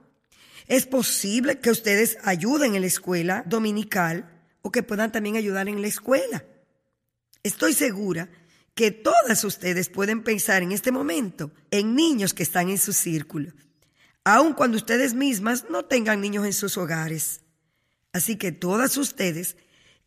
Es 0.66 0.86
posible 0.86 1.60
que 1.60 1.70
ustedes 1.70 2.18
ayuden 2.24 2.74
en 2.74 2.80
la 2.80 2.88
escuela 2.88 3.44
dominical 3.46 4.33
o 4.64 4.72
que 4.72 4.82
puedan 4.82 5.12
también 5.12 5.36
ayudar 5.36 5.68
en 5.68 5.82
la 5.82 5.88
escuela. 5.88 6.42
Estoy 7.42 7.74
segura 7.74 8.30
que 8.74 8.90
todas 8.90 9.44
ustedes 9.44 9.90
pueden 9.90 10.24
pensar 10.24 10.62
en 10.62 10.72
este 10.72 10.90
momento 10.90 11.52
en 11.70 11.94
niños 11.94 12.32
que 12.32 12.42
están 12.42 12.70
en 12.70 12.78
su 12.78 12.94
círculo, 12.94 13.52
aun 14.24 14.54
cuando 14.54 14.78
ustedes 14.78 15.12
mismas 15.12 15.66
no 15.68 15.84
tengan 15.84 16.22
niños 16.22 16.46
en 16.46 16.54
sus 16.54 16.78
hogares. 16.78 17.42
Así 18.14 18.36
que 18.36 18.52
todas 18.52 18.96
ustedes 18.96 19.58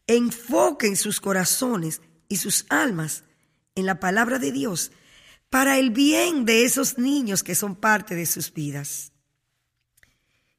enfoquen 0.08 0.96
sus 0.96 1.22
corazones 1.22 2.02
y 2.28 2.38
sus 2.38 2.66
almas 2.70 3.26
en 3.76 3.86
la 3.86 4.00
palabra 4.00 4.40
de 4.40 4.52
Dios 4.52 4.92
para 5.52 5.78
el 5.78 5.92
bien 5.92 6.46
de 6.46 6.66
esos 6.66 6.98
niños 6.98 7.44
que 7.44 7.54
son 7.54 7.76
parte 7.76 8.16
de 8.16 8.26
sus 8.26 8.52
vidas. 8.52 9.12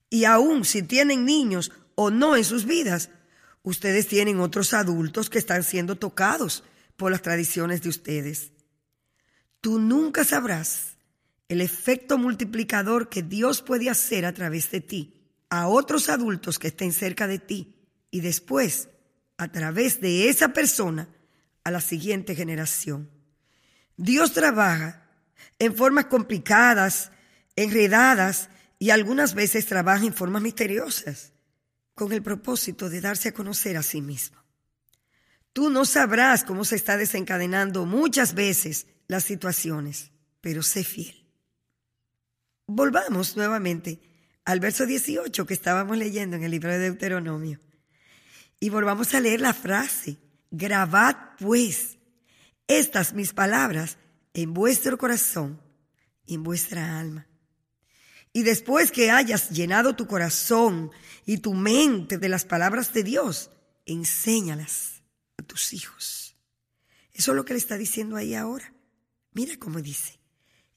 Y 0.09 0.25
aún 0.25 0.64
si 0.64 0.85
tienen 0.85 1.25
niños 1.25 1.73
o 1.97 2.11
no 2.12 2.37
en 2.37 2.45
sus 2.45 2.64
vidas, 2.64 3.11
ustedes 3.69 4.09
tienen 4.09 4.41
otros 4.41 4.73
adultos 4.73 5.29
que 5.29 5.39
están 5.39 5.63
siendo 5.63 5.97
tocados 5.97 6.65
por 6.97 7.11
las 7.11 7.21
tradiciones 7.21 7.83
de 7.83 7.91
ustedes. 7.91 8.53
Tú 9.61 9.79
nunca 9.79 10.25
sabrás 10.25 10.97
el 11.49 11.61
efecto 11.61 12.17
multiplicador 12.17 13.11
que 13.11 13.23
Dios 13.23 13.61
puede 13.61 13.91
hacer 13.91 14.25
a 14.25 14.33
través 14.33 14.71
de 14.71 14.81
ti 14.81 15.15
a 15.51 15.69
otros 15.69 16.09
adultos 16.09 16.59
que 16.59 16.69
estén 16.69 16.93
cerca 16.93 17.27
de 17.27 17.39
ti 17.39 17.75
y 18.11 18.21
después, 18.21 18.89
a 19.37 19.49
través 19.49 20.01
de 20.01 20.31
esa 20.31 20.49
persona, 20.55 21.09
a 21.63 21.71
la 21.71 21.83
siguiente 21.83 22.35
generación. 22.35 23.11
Dios 23.99 24.33
trabaja 24.33 25.11
en 25.59 25.75
formas 25.75 26.07
complicadas, 26.07 27.13
enredadas 27.55 28.49
y 28.79 28.91
algunas 28.91 29.35
veces 29.35 29.67
trabaja 29.67 30.07
en 30.07 30.15
formas 30.15 30.41
misteriosas 30.41 31.33
con 31.99 32.12
el 32.12 32.23
propósito 32.23 32.88
de 32.88 33.00
darse 33.00 33.31
a 33.31 33.35
conocer 33.35 33.76
a 33.76 33.83
sí 33.83 34.00
mismo. 34.00 34.38
Tú 35.52 35.69
no 35.69 35.85
sabrás 35.85 36.45
cómo 36.45 36.64
se 36.64 36.76
está 36.76 36.97
desencadenando 36.97 37.85
muchas 37.85 38.35
veces 38.35 38.87
las 39.09 39.25
situaciones, 39.25 40.12
pero 40.40 40.62
sé 40.62 40.85
fiel. 40.85 41.26
Volvamos 42.69 43.37
nuevamente 43.37 44.00
al 44.45 44.61
verso 44.61 44.87
18 44.87 45.45
que 45.45 45.55
estábamos 45.55 45.99
leyendo 45.99 46.37
en 46.37 46.45
el 46.45 46.52
libro 46.52 46.71
de 46.71 46.78
Deuteronomio. 46.78 47.61
Y 48.61 48.71
volvamos 48.71 49.12
a 49.14 49.21
leer 49.21 49.40
la 49.40 49.52
frase, 49.52 50.19
grabad 50.50 51.17
pues 51.38 51.99
estas 52.69 53.12
mis 53.12 53.33
palabras 53.33 53.99
en 54.35 54.55
vuestro 54.55 54.99
corazón 54.99 55.61
en 56.28 56.43
vuestra 56.45 57.00
alma. 57.00 57.27
Y 58.32 58.42
después 58.42 58.90
que 58.90 59.11
hayas 59.11 59.50
llenado 59.50 59.97
tu 59.97 60.06
corazón 60.06 60.90
y 61.25 61.38
tu 61.38 61.54
mente 61.54 62.18
de 62.18 62.28
las 62.28 62.44
palabras 62.44 62.92
de 62.92 63.02
Dios, 63.02 63.50
enséñalas 63.87 65.02
a 65.38 65.42
tus 65.42 65.73
hijos. 65.73 66.37
Eso 67.12 67.32
es 67.32 67.37
lo 67.37 67.44
que 67.44 67.54
le 67.54 67.58
está 67.58 67.76
diciendo 67.76 68.16
ahí 68.16 68.35
ahora. 68.35 68.73
Mira 69.32 69.56
cómo 69.58 69.80
dice, 69.80 70.20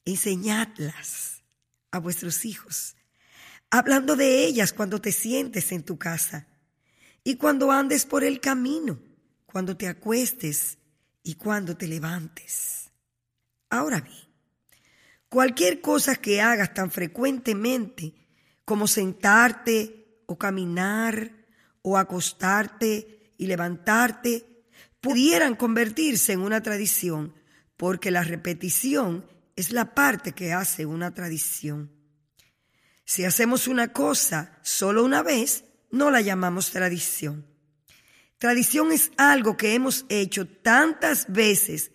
enseñadlas 0.04 1.42
a 1.90 1.98
vuestros 1.98 2.44
hijos, 2.44 2.96
hablando 3.70 4.16
de 4.16 4.44
ellas 4.44 4.72
cuando 4.72 5.00
te 5.00 5.12
sientes 5.12 5.72
en 5.72 5.84
tu 5.84 5.98
casa 5.98 6.48
y 7.24 7.36
cuando 7.36 7.70
andes 7.70 8.06
por 8.06 8.24
el 8.24 8.40
camino, 8.40 9.00
cuando 9.46 9.76
te 9.76 9.86
acuestes 9.86 10.78
y 11.22 11.34
cuando 11.34 11.76
te 11.76 11.86
levantes. 11.86 12.90
Ahora 13.70 14.00
bien, 14.00 14.31
cualquier 15.32 15.80
cosa 15.80 16.16
que 16.16 16.42
hagas 16.42 16.74
tan 16.74 16.90
frecuentemente 16.90 18.12
como 18.66 18.86
sentarte 18.86 20.20
o 20.26 20.36
caminar 20.36 21.32
o 21.80 21.96
acostarte 21.96 23.32
y 23.38 23.46
levantarte, 23.46 24.66
pudieran 25.00 25.56
convertirse 25.56 26.34
en 26.34 26.40
una 26.40 26.62
tradición, 26.62 27.34
porque 27.78 28.10
la 28.10 28.22
repetición 28.22 29.24
es 29.56 29.72
la 29.72 29.94
parte 29.94 30.32
que 30.32 30.52
hace 30.52 30.84
una 30.84 31.14
tradición. 31.14 31.90
Si 33.06 33.24
hacemos 33.24 33.68
una 33.68 33.90
cosa 33.90 34.58
solo 34.60 35.02
una 35.02 35.22
vez, 35.22 35.64
no 35.90 36.10
la 36.10 36.20
llamamos 36.20 36.72
tradición. 36.72 37.46
Tradición 38.36 38.92
es 38.92 39.10
algo 39.16 39.56
que 39.56 39.74
hemos 39.74 40.04
hecho 40.10 40.46
tantas 40.46 41.32
veces 41.32 41.90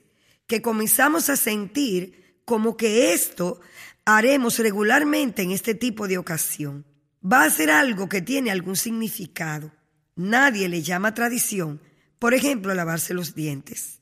que 0.48 0.64
comenzamos 0.64 1.30
a 1.30 1.36
sentir 1.36 2.27
como 2.48 2.78
que 2.78 3.14
esto 3.14 3.60
haremos 4.06 4.58
regularmente 4.60 5.42
en 5.42 5.52
este 5.52 5.76
tipo 5.76 6.08
de 6.08 6.18
ocasión. 6.18 6.86
Va 7.22 7.44
a 7.44 7.50
ser 7.50 7.70
algo 7.70 8.08
que 8.08 8.22
tiene 8.22 8.52
algún 8.52 8.78
significado. 8.78 9.74
Nadie 10.16 10.70
le 10.70 10.82
llama 10.82 11.14
tradición, 11.14 11.82
por 12.20 12.34
ejemplo, 12.34 12.74
lavarse 12.74 13.14
los 13.14 13.36
dientes. 13.36 14.00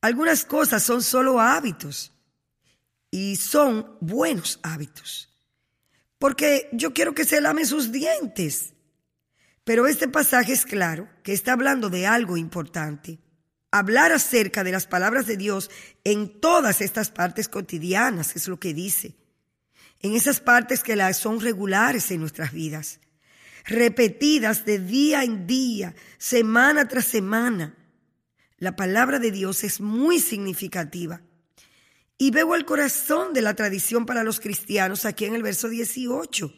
Algunas 0.00 0.44
cosas 0.44 0.84
son 0.84 1.02
solo 1.02 1.40
hábitos 1.40 2.12
y 3.10 3.34
son 3.34 3.96
buenos 4.00 4.60
hábitos. 4.62 5.36
Porque 6.20 6.68
yo 6.70 6.94
quiero 6.94 7.16
que 7.16 7.24
se 7.24 7.40
lame 7.40 7.64
sus 7.64 7.90
dientes. 7.90 8.74
Pero 9.64 9.88
este 9.88 10.06
pasaje 10.06 10.52
es 10.52 10.64
claro 10.64 11.08
que 11.24 11.32
está 11.32 11.54
hablando 11.54 11.90
de 11.90 12.06
algo 12.06 12.36
importante. 12.36 13.18
Hablar 13.78 14.12
acerca 14.12 14.64
de 14.64 14.72
las 14.72 14.86
palabras 14.86 15.26
de 15.26 15.36
Dios 15.36 15.70
en 16.04 16.40
todas 16.40 16.80
estas 16.80 17.10
partes 17.10 17.48
cotidianas 17.48 18.36
es 18.36 18.48
lo 18.48 18.58
que 18.58 18.74
dice. 18.74 19.16
En 20.00 20.14
esas 20.14 20.40
partes 20.40 20.82
que 20.82 20.96
las 20.96 21.16
son 21.16 21.40
regulares 21.40 22.10
en 22.10 22.20
nuestras 22.20 22.52
vidas 22.52 23.00
repetidas 23.66 24.64
de 24.64 24.78
día 24.78 25.24
en 25.24 25.46
día, 25.46 25.94
semana 26.18 26.88
tras 26.88 27.04
semana. 27.04 27.74
La 28.58 28.76
palabra 28.76 29.18
de 29.18 29.30
Dios 29.30 29.64
es 29.64 29.80
muy 29.80 30.20
significativa. 30.20 31.20
Y 32.16 32.30
veo 32.30 32.54
el 32.54 32.64
corazón 32.64 33.34
de 33.34 33.42
la 33.42 33.54
tradición 33.54 34.06
para 34.06 34.24
los 34.24 34.40
cristianos 34.40 35.04
aquí 35.04 35.26
en 35.26 35.34
el 35.34 35.42
verso 35.42 35.68
18. 35.68 36.54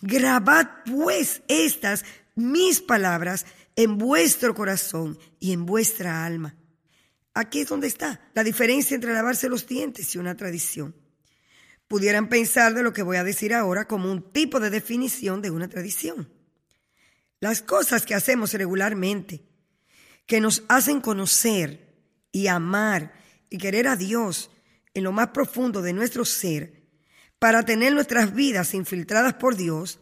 Grabad 0.00 0.68
pues 0.86 1.42
estas 1.48 2.04
mis 2.34 2.80
palabras 2.80 3.44
en 3.76 3.98
vuestro 3.98 4.54
corazón 4.54 5.18
y 5.38 5.52
en 5.52 5.66
vuestra 5.66 6.24
alma. 6.24 6.56
Aquí 7.34 7.60
es 7.60 7.68
donde 7.68 7.86
está 7.86 8.30
la 8.34 8.42
diferencia 8.42 8.94
entre 8.94 9.12
lavarse 9.12 9.50
los 9.50 9.66
dientes 9.66 10.14
y 10.14 10.18
una 10.18 10.34
tradición. 10.34 10.96
Pudieran 11.86 12.28
pensar 12.28 12.74
de 12.74 12.82
lo 12.82 12.94
que 12.94 13.02
voy 13.02 13.18
a 13.18 13.24
decir 13.24 13.52
ahora 13.54 13.86
como 13.86 14.10
un 14.10 14.32
tipo 14.32 14.58
de 14.58 14.70
definición 14.70 15.42
de 15.42 15.50
una 15.50 15.68
tradición. 15.68 16.32
Las 17.38 17.60
cosas 17.60 18.06
que 18.06 18.14
hacemos 18.14 18.54
regularmente, 18.54 19.44
que 20.24 20.40
nos 20.40 20.64
hacen 20.68 21.02
conocer 21.02 21.94
y 22.32 22.46
amar 22.46 23.12
y 23.50 23.58
querer 23.58 23.86
a 23.86 23.96
Dios 23.96 24.50
en 24.94 25.04
lo 25.04 25.12
más 25.12 25.28
profundo 25.28 25.82
de 25.82 25.92
nuestro 25.92 26.24
ser, 26.24 26.86
para 27.38 27.62
tener 27.64 27.92
nuestras 27.92 28.34
vidas 28.34 28.72
infiltradas 28.72 29.34
por 29.34 29.56
Dios, 29.56 30.00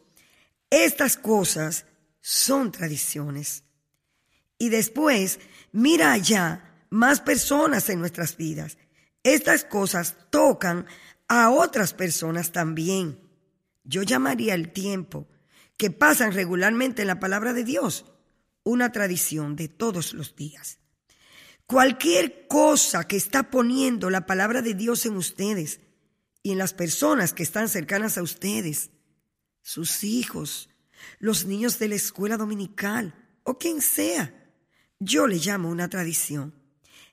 estas 0.71 1.17
cosas 1.17 1.87
son 2.21 2.71
tradiciones. 2.71 3.64
Y 4.59 4.69
después, 4.69 5.41
mira 5.73 6.13
allá 6.13 6.87
más 6.91 7.21
personas 7.21 7.89
en 7.91 8.01
nuestras 8.01 8.37
vidas. 8.37 8.79
Estas 9.23 9.65
cosas 9.65 10.17
tocan 10.31 10.87
a 11.29 11.51
otras 11.51 11.95
personas 11.95 12.53
también. 12.53 13.19
Yo 13.83 14.03
llamaría 14.03 14.55
el 14.55 14.73
tiempo 14.73 15.27
que 15.77 15.91
pasan 15.91 16.33
regularmente 16.33 17.03
en 17.03 17.09
la 17.09 17.21
palabra 17.21 17.53
de 17.53 17.65
Dios, 17.65 18.07
una 18.63 18.93
tradición 18.93 19.57
de 19.57 19.69
todos 19.69 20.15
los 20.15 20.37
días. 20.37 20.79
Cualquier 21.67 22.47
cosa 22.47 23.09
que 23.09 23.17
está 23.17 23.51
poniendo 23.51 24.11
la 24.11 24.27
palabra 24.27 24.63
de 24.63 24.75
Dios 24.75 25.07
en 25.07 25.17
ustedes 25.17 25.81
y 26.43 26.53
en 26.53 26.59
las 26.59 26.75
personas 26.75 27.33
que 27.33 27.43
están 27.43 27.69
cercanas 27.69 28.19
a 28.19 28.23
ustedes, 28.23 28.91
sus 29.63 30.05
hijos, 30.05 30.69
los 31.19 31.47
niños 31.47 31.79
de 31.79 31.89
la 31.89 31.95
escuela 31.95 32.37
dominical 32.37 33.15
o 33.43 33.59
quien 33.59 33.81
sea, 33.81 34.44
yo 35.05 35.27
le 35.27 35.37
llamo 35.37 35.69
una 35.69 35.89
tradición. 35.89 36.55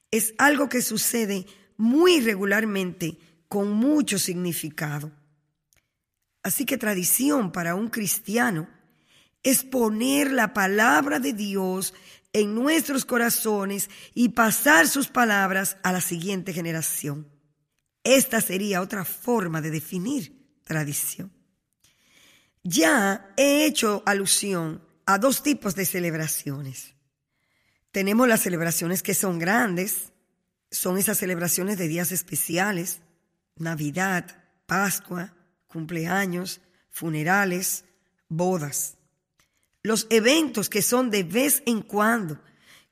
Es 0.09 0.33
algo 0.37 0.69
que 0.69 0.81
sucede 0.81 1.45
muy 1.77 2.21
regularmente 2.21 3.17
con 3.47 3.71
mucho 3.71 4.17
significado. 4.17 5.11
Así 6.43 6.65
que 6.65 6.77
tradición 6.77 7.51
para 7.51 7.75
un 7.75 7.89
cristiano 7.89 8.67
es 9.43 9.63
poner 9.63 10.31
la 10.31 10.53
palabra 10.53 11.19
de 11.19 11.33
Dios 11.33 11.93
en 12.33 12.55
nuestros 12.55 13.05
corazones 13.05 13.89
y 14.13 14.29
pasar 14.29 14.87
sus 14.87 15.07
palabras 15.07 15.77
a 15.83 15.91
la 15.91 16.01
siguiente 16.01 16.53
generación. 16.53 17.27
Esta 18.03 18.41
sería 18.41 18.81
otra 18.81 19.05
forma 19.05 19.61
de 19.61 19.71
definir 19.71 20.59
tradición. 20.63 21.31
Ya 22.63 23.33
he 23.37 23.65
hecho 23.65 24.03
alusión 24.05 24.81
a 25.05 25.17
dos 25.17 25.43
tipos 25.43 25.75
de 25.75 25.85
celebraciones. 25.85 26.90
Tenemos 27.91 28.27
las 28.27 28.41
celebraciones 28.41 29.03
que 29.03 29.13
son 29.13 29.37
grandes, 29.37 30.11
son 30.71 30.97
esas 30.97 31.17
celebraciones 31.17 31.77
de 31.77 31.87
días 31.87 32.11
especiales, 32.11 33.01
Navidad, 33.57 34.25
Pascua, 34.65 35.33
cumpleaños, 35.67 36.61
funerales, 36.89 37.83
bodas. 38.29 38.97
Los 39.83 40.07
eventos 40.09 40.69
que 40.69 40.81
son 40.81 41.09
de 41.09 41.23
vez 41.23 41.63
en 41.65 41.81
cuando, 41.81 42.39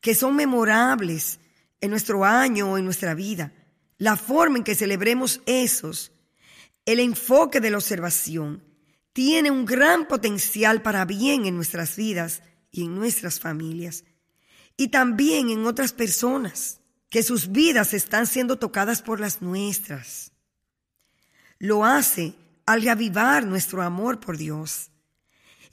que 0.02 0.16
son 0.16 0.36
memorables 0.36 1.40
en 1.80 1.92
nuestro 1.92 2.26
año 2.26 2.72
o 2.72 2.78
en 2.78 2.84
nuestra 2.84 3.14
vida, 3.14 3.54
la 3.98 4.18
forma 4.18 4.58
en 4.58 4.64
que 4.64 4.76
celebremos 4.76 5.42
esos, 5.46 6.12
el 6.86 7.00
enfoque 7.00 7.62
de 7.62 7.72
la 7.72 7.78
observación, 7.78 8.64
tiene 9.14 9.52
un 9.52 9.66
gran 9.66 10.08
potencial 10.08 10.82
para 10.82 11.06
bien 11.06 11.46
en 11.46 11.56
nuestras 11.56 11.96
vidas 11.96 12.42
y 12.72 12.84
en 12.86 12.96
nuestras 12.96 13.40
familias, 13.40 14.04
y 14.80 14.88
también 14.88 15.50
en 15.50 15.66
otras 15.66 15.92
personas, 15.92 16.80
que 17.10 17.22
sus 17.22 17.52
vidas 17.52 17.94
están 17.94 18.26
siendo 18.26 18.60
tocadas 18.60 19.02
por 19.02 19.20
las 19.20 19.42
nuestras. 19.42 20.32
Lo 21.58 21.84
hace 21.84 22.34
al 22.66 22.82
reavivar 22.82 23.46
nuestro 23.46 23.82
amor 23.82 24.22
por 24.22 24.38
Dios 24.38 24.90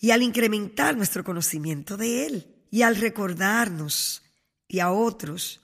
y 0.00 0.10
al 0.10 0.24
incrementar 0.24 0.96
nuestro 0.96 1.22
conocimiento 1.22 1.96
de 1.96 2.26
Él 2.26 2.56
y 2.72 2.82
al 2.82 2.96
recordarnos 2.96 4.24
y 4.66 4.80
a 4.80 4.90
otros 4.90 5.60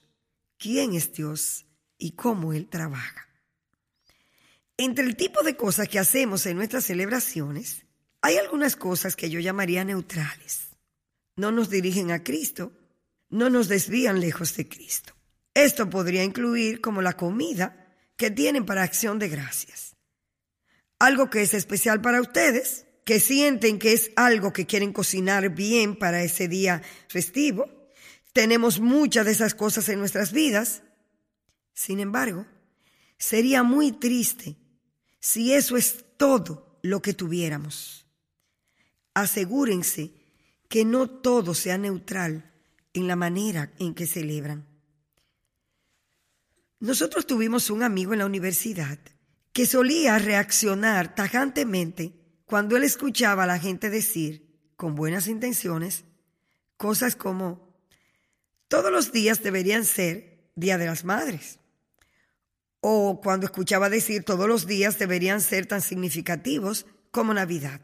quién 0.57 0.92
es 0.92 1.12
Dios 1.12 1.66
y 1.98 2.12
cómo 2.12 2.52
Él 2.52 2.68
trabaja. 2.68 3.26
Entre 4.76 5.05
el 5.05 5.16
tipo 5.16 5.42
de 5.42 5.57
cosas 5.57 5.88
que 5.88 5.98
hacemos 5.98 6.46
en 6.46 6.59
nuestras 6.59 6.85
celebraciones, 6.85 7.87
hay 8.20 8.37
algunas 8.37 8.76
cosas 8.76 9.16
que 9.16 9.31
yo 9.31 9.40
llamaría 9.40 9.83
neutrales. 9.83 10.68
No 11.35 11.50
nos 11.50 11.70
dirigen 11.70 12.12
a 12.12 12.22
Cristo, 12.22 12.70
no 13.33 13.51
nos 13.51 13.66
desvían 13.66 14.21
lejos 14.21 14.57
de 14.57 14.68
Cristo. 14.68 15.14
Esto 15.55 15.90
podría 15.90 16.23
incluir 16.23 16.81
como 16.81 17.03
la 17.03 17.16
comida 17.16 17.97
que 18.16 18.31
tienen 18.31 18.64
para 18.64 18.85
acción 18.85 19.18
de 19.18 19.29
gracias 19.29 19.92
algo 21.03 21.31
que 21.31 21.42
es 21.42 21.53
especial 21.53 22.01
para 22.01 22.21
ustedes, 22.21 22.87
que 23.05 23.18
sienten 23.18 23.81
que 23.81 23.92
es 23.92 24.12
algo 24.14 24.53
que 24.53 24.66
quieren 24.66 24.92
cocinar 24.92 25.49
bien 25.49 25.97
para 25.97 26.23
ese 26.23 26.47
día 26.47 26.81
festivo. 27.09 27.68
Tenemos 28.33 28.79
muchas 28.79 29.27
de 29.27 29.33
esas 29.33 29.57
cosas 29.57 29.88
en 29.88 29.99
nuestras 29.99 30.31
vidas. 30.31 30.85
Sin 31.75 31.99
embargo, 31.99 32.47
sería 33.18 33.64
muy 33.64 33.90
triste 33.90 34.57
si 35.18 35.53
eso 35.53 35.77
es 35.77 36.05
todo 36.16 36.79
lo 36.83 37.03
que 37.03 37.14
tuviéramos. 37.14 38.07
Asegúrense 39.12 40.12
que 40.68 40.85
no 40.85 41.11
todo 41.11 41.53
sea 41.53 41.79
neutral 41.79 42.52
en 42.94 43.07
la 43.07 43.16
manera 43.16 43.72
en 43.78 43.94
que 43.94 44.07
celebran. 44.07 44.66
Nosotros 46.81 47.26
tuvimos 47.26 47.70
un 47.70 47.83
amigo 47.83 48.12
en 48.12 48.18
la 48.18 48.26
universidad 48.26 48.98
que 49.52 49.66
solía 49.66 50.18
reaccionar 50.18 51.14
tajantemente 51.14 52.14
cuando 52.44 52.76
él 52.76 52.85
escuchaba 52.85 53.44
a 53.44 53.46
la 53.46 53.59
gente 53.59 53.88
decir, 53.88 54.52
con 54.76 54.94
buenas 54.94 55.28
intenciones, 55.28 56.05
cosas 56.76 57.14
como, 57.14 57.72
todos 58.68 58.90
los 58.90 59.12
días 59.12 59.42
deberían 59.42 59.85
ser 59.85 60.50
Día 60.55 60.76
de 60.76 60.87
las 60.87 61.05
Madres. 61.05 61.61
O 62.81 63.20
cuando 63.22 63.46
escuchaba 63.46 63.88
decir 63.88 64.24
todos 64.24 64.48
los 64.48 64.66
días 64.66 64.98
deberían 64.98 65.40
ser 65.40 65.66
tan 65.66 65.83
significativos 65.83 66.87
como 67.11 67.33
Navidad. 67.33 67.81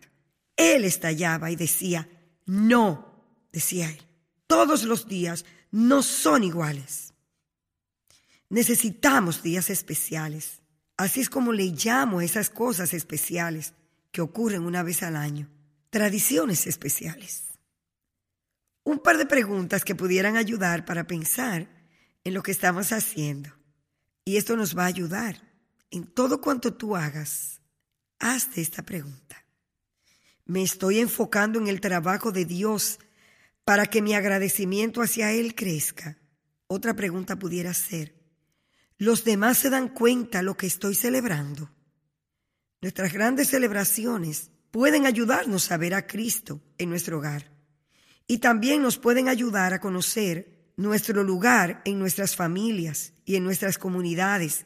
Él 0.56 0.84
estallaba 0.84 1.50
y 1.50 1.56
decía, 1.56 2.08
no, 2.46 3.22
decía 3.52 3.90
él, 3.90 4.07
todos 4.48 4.82
los 4.82 5.06
días 5.06 5.44
no 5.70 6.02
son 6.02 6.42
iguales. 6.42 7.14
Necesitamos 8.48 9.42
días 9.42 9.70
especiales. 9.70 10.62
Así 10.96 11.20
es 11.20 11.30
como 11.30 11.52
le 11.52 11.66
llamo 11.66 12.20
esas 12.20 12.50
cosas 12.50 12.92
especiales 12.92 13.74
que 14.10 14.22
ocurren 14.22 14.62
una 14.62 14.82
vez 14.82 15.04
al 15.04 15.14
año. 15.14 15.48
Tradiciones 15.90 16.66
especiales. 16.66 17.44
Un 18.82 18.98
par 18.98 19.18
de 19.18 19.26
preguntas 19.26 19.84
que 19.84 19.94
pudieran 19.94 20.36
ayudar 20.36 20.84
para 20.84 21.06
pensar 21.06 21.68
en 22.24 22.34
lo 22.34 22.42
que 22.42 22.50
estamos 22.50 22.90
haciendo. 22.90 23.50
Y 24.24 24.38
esto 24.38 24.56
nos 24.56 24.76
va 24.76 24.84
a 24.84 24.86
ayudar. 24.86 25.42
En 25.90 26.06
todo 26.06 26.40
cuanto 26.40 26.74
tú 26.74 26.96
hagas, 26.96 27.60
hazte 28.18 28.60
esta 28.60 28.82
pregunta. 28.82 29.44
¿Me 30.46 30.62
estoy 30.62 31.00
enfocando 31.00 31.58
en 31.58 31.68
el 31.68 31.80
trabajo 31.80 32.32
de 32.32 32.46
Dios 32.46 32.98
para 33.68 33.84
que 33.84 34.00
mi 34.00 34.14
agradecimiento 34.14 35.02
hacia 35.02 35.30
Él 35.30 35.54
crezca? 35.54 36.16
Otra 36.68 36.96
pregunta 36.96 37.38
pudiera 37.38 37.74
ser, 37.74 38.14
¿los 38.96 39.24
demás 39.24 39.58
se 39.58 39.68
dan 39.68 39.90
cuenta 39.90 40.40
lo 40.40 40.56
que 40.56 40.66
estoy 40.66 40.94
celebrando? 40.94 41.70
Nuestras 42.80 43.12
grandes 43.12 43.48
celebraciones 43.48 44.50
pueden 44.70 45.04
ayudarnos 45.04 45.70
a 45.70 45.76
ver 45.76 45.92
a 45.92 46.06
Cristo 46.06 46.62
en 46.78 46.88
nuestro 46.88 47.18
hogar 47.18 47.52
y 48.26 48.38
también 48.38 48.80
nos 48.80 48.96
pueden 48.96 49.28
ayudar 49.28 49.74
a 49.74 49.80
conocer 49.80 50.72
nuestro 50.78 51.22
lugar 51.22 51.82
en 51.84 51.98
nuestras 51.98 52.36
familias 52.36 53.12
y 53.26 53.36
en 53.36 53.44
nuestras 53.44 53.76
comunidades 53.76 54.64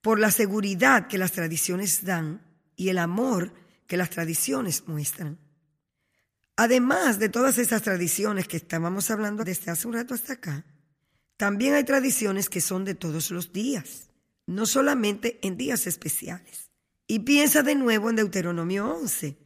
por 0.00 0.20
la 0.20 0.30
seguridad 0.30 1.08
que 1.08 1.18
las 1.18 1.32
tradiciones 1.32 2.04
dan 2.04 2.46
y 2.76 2.90
el 2.90 2.98
amor 2.98 3.52
que 3.88 3.96
las 3.96 4.10
tradiciones 4.10 4.84
muestran. 4.86 5.39
Además 6.62 7.18
de 7.18 7.30
todas 7.30 7.56
esas 7.56 7.80
tradiciones 7.80 8.46
que 8.46 8.58
estábamos 8.58 9.10
hablando 9.10 9.44
desde 9.44 9.70
hace 9.70 9.88
un 9.88 9.94
rato 9.94 10.12
hasta 10.12 10.34
acá, 10.34 10.66
también 11.38 11.72
hay 11.72 11.84
tradiciones 11.84 12.50
que 12.50 12.60
son 12.60 12.84
de 12.84 12.94
todos 12.94 13.30
los 13.30 13.50
días, 13.50 14.10
no 14.44 14.66
solamente 14.66 15.38
en 15.40 15.56
días 15.56 15.86
especiales. 15.86 16.70
Y 17.06 17.20
piensa 17.20 17.62
de 17.62 17.76
nuevo 17.76 18.10
en 18.10 18.16
Deuteronomio 18.16 18.94
11. 18.94 19.38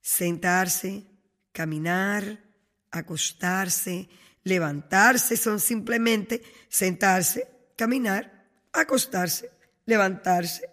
Sentarse, 0.00 1.04
caminar, 1.52 2.42
acostarse, 2.90 4.08
levantarse 4.44 5.36
son 5.36 5.60
simplemente 5.60 6.42
sentarse, 6.70 7.46
caminar, 7.76 8.48
acostarse, 8.72 9.50
levantarse. 9.84 10.70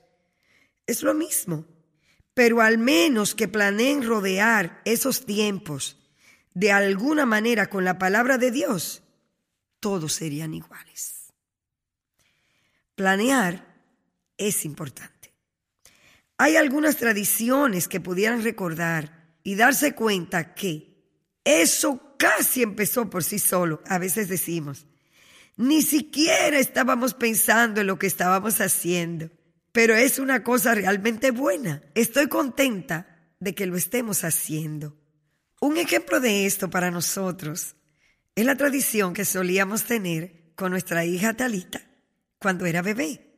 Es 0.88 1.04
lo 1.04 1.14
mismo 1.14 1.66
pero 2.42 2.62
al 2.62 2.80
menos 2.80 3.36
que 3.36 3.48
planeen 3.48 4.02
rodear 4.02 4.82
esos 4.84 5.28
tiempos 5.28 5.98
de 6.56 6.72
alguna 6.72 7.28
manera 7.28 7.70
con 7.70 7.86
la 7.86 8.00
palabra 8.00 8.40
de 8.40 8.50
Dios, 8.50 9.04
todos 9.80 10.14
serían 10.14 10.56
iguales. 10.56 11.32
Planear 12.96 13.64
es 14.38 14.66
importante. 14.66 15.36
Hay 16.40 16.56
algunas 16.56 16.98
tradiciones 16.98 17.88
que 17.88 18.00
pudieran 18.00 18.44
recordar 18.44 19.36
y 19.44 19.54
darse 19.54 19.94
cuenta 19.94 20.56
que 20.56 20.96
eso 21.44 22.16
casi 22.18 22.64
empezó 22.64 23.08
por 23.08 23.24
sí 23.24 23.38
solo, 23.38 23.84
a 23.86 24.00
veces 24.00 24.30
decimos. 24.30 24.88
Ni 25.58 25.84
siquiera 25.84 26.58
estábamos 26.58 27.14
pensando 27.14 27.82
en 27.82 27.86
lo 27.86 28.00
que 28.00 28.08
estábamos 28.08 28.62
haciendo 28.62 29.30
pero 29.72 29.96
es 29.96 30.20
una 30.20 30.44
cosa 30.44 30.76
realmente 30.76 31.32
buena. 31.32 31.82
Estoy 31.96 32.28
contenta 32.28 33.08
de 33.40 33.56
que 33.56 33.66
lo 33.66 33.78
estemos 33.78 34.24
haciendo. 34.24 34.98
Un 35.60 35.78
ejemplo 35.78 36.20
de 36.20 36.46
esto 36.46 36.70
para 36.70 36.92
nosotros 36.92 37.76
es 38.36 38.46
la 38.46 38.56
tradición 38.56 39.14
que 39.14 39.26
solíamos 39.26 39.84
tener 39.84 40.54
con 40.56 40.72
nuestra 40.72 41.06
hija 41.06 41.36
Talita 41.36 41.82
cuando 42.40 42.66
era 42.66 42.82
bebé. 42.82 43.38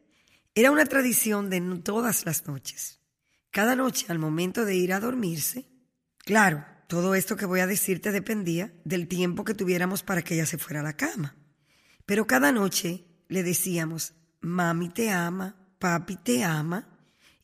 Era 0.56 0.72
una 0.72 0.86
tradición 0.86 1.50
de 1.50 1.62
todas 1.84 2.26
las 2.26 2.48
noches. 2.48 3.00
Cada 3.52 3.76
noche 3.76 4.06
al 4.10 4.20
momento 4.20 4.66
de 4.66 4.76
ir 4.76 4.94
a 4.94 5.00
dormirse, 5.00 5.66
claro, 6.20 6.66
todo 6.88 7.16
esto 7.16 7.36
que 7.36 7.46
voy 7.46 7.60
a 7.60 7.68
decirte 7.68 8.12
dependía 8.12 8.74
del 8.84 9.08
tiempo 9.08 9.44
que 9.44 9.54
tuviéramos 9.54 10.04
para 10.04 10.22
que 10.22 10.36
ella 10.36 10.46
se 10.46 10.58
fuera 10.58 10.82
a 10.82 10.84
la 10.84 10.96
cama. 10.96 11.36
Pero 12.06 12.28
cada 12.28 12.52
noche 12.52 13.06
le 13.30 13.44
decíamos, 13.44 14.14
mami 14.42 14.90
te 14.90 15.10
ama, 15.10 15.63
papi 15.84 16.16
te 16.16 16.46
ama, 16.46 16.88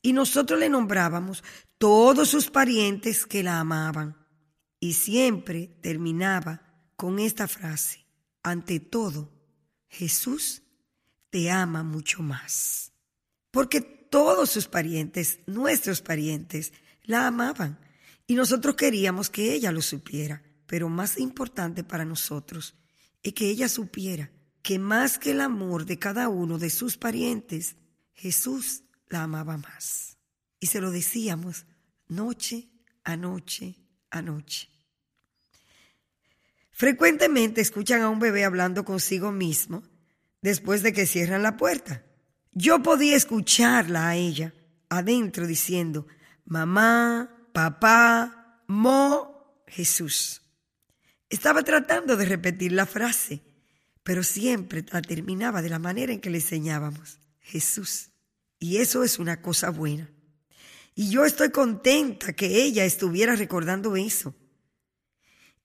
y 0.01 0.13
nosotros 0.13 0.57
le 0.57 0.69
nombrábamos 0.69 1.43
todos 1.77 2.29
sus 2.29 2.49
parientes 2.49 3.25
que 3.25 3.43
la 3.43 3.59
amaban. 3.59 4.15
Y 4.79 4.93
siempre 4.93 5.67
terminaba 5.81 6.61
con 6.95 7.19
esta 7.19 7.49
frase, 7.49 8.05
ante 8.41 8.79
todo, 8.79 9.29
Jesús 9.89 10.61
te 11.29 11.51
ama 11.51 11.83
mucho 11.83 12.23
más. 12.23 12.93
Porque 13.51 13.81
todos 13.81 14.49
sus 14.49 14.69
parientes, 14.69 15.39
nuestros 15.45 15.99
parientes, 16.01 16.71
la 17.03 17.27
amaban 17.27 17.77
y 18.25 18.35
nosotros 18.35 18.75
queríamos 18.75 19.29
que 19.29 19.53
ella 19.53 19.73
lo 19.73 19.81
supiera. 19.81 20.43
Pero 20.65 20.87
más 20.87 21.17
importante 21.17 21.83
para 21.83 22.05
nosotros 22.05 22.73
es 23.21 23.33
que 23.33 23.49
ella 23.49 23.67
supiera 23.67 24.31
que 24.61 24.79
más 24.79 25.19
que 25.19 25.31
el 25.31 25.41
amor 25.41 25.85
de 25.85 25.99
cada 25.99 26.29
uno 26.29 26.57
de 26.57 26.69
sus 26.69 26.95
parientes, 26.95 27.75
Jesús 28.19 28.83
la 29.07 29.23
amaba 29.23 29.57
más. 29.57 30.17
Y 30.59 30.67
se 30.67 30.81
lo 30.81 30.91
decíamos 30.91 31.65
noche 32.09 32.67
a 33.05 33.15
noche 33.15 33.75
a 34.11 34.21
noche. 34.21 34.67
Frecuentemente 36.71 37.61
escuchan 37.61 38.01
a 38.01 38.09
un 38.09 38.19
bebé 38.19 38.43
hablando 38.43 38.83
consigo 38.83 39.31
mismo 39.31 39.83
después 40.41 40.83
de 40.83 40.91
que 40.91 41.05
cierran 41.05 41.43
la 41.43 41.55
puerta. 41.55 42.03
Yo 42.51 42.83
podía 42.83 43.15
escucharla 43.15 44.09
a 44.09 44.15
ella 44.15 44.53
adentro 44.89 45.47
diciendo, 45.47 46.05
mamá, 46.43 47.29
papá, 47.53 48.63
mo, 48.67 49.63
Jesús. 49.67 50.41
Estaba 51.29 51.63
tratando 51.63 52.17
de 52.17 52.25
repetir 52.25 52.73
la 52.73 52.85
frase, 52.85 53.41
pero 54.03 54.23
siempre 54.23 54.83
la 54.91 55.01
terminaba 55.01 55.61
de 55.61 55.69
la 55.69 55.79
manera 55.79 56.11
en 56.11 56.19
que 56.19 56.29
le 56.29 56.39
enseñábamos. 56.39 57.19
Jesús. 57.49 58.11
Y 58.59 58.77
eso 58.77 59.03
es 59.03 59.19
una 59.19 59.41
cosa 59.41 59.69
buena. 59.71 60.09
Y 60.95 61.09
yo 61.09 61.25
estoy 61.25 61.49
contenta 61.49 62.33
que 62.33 62.63
ella 62.63 62.85
estuviera 62.85 63.35
recordando 63.35 63.95
eso. 63.95 64.35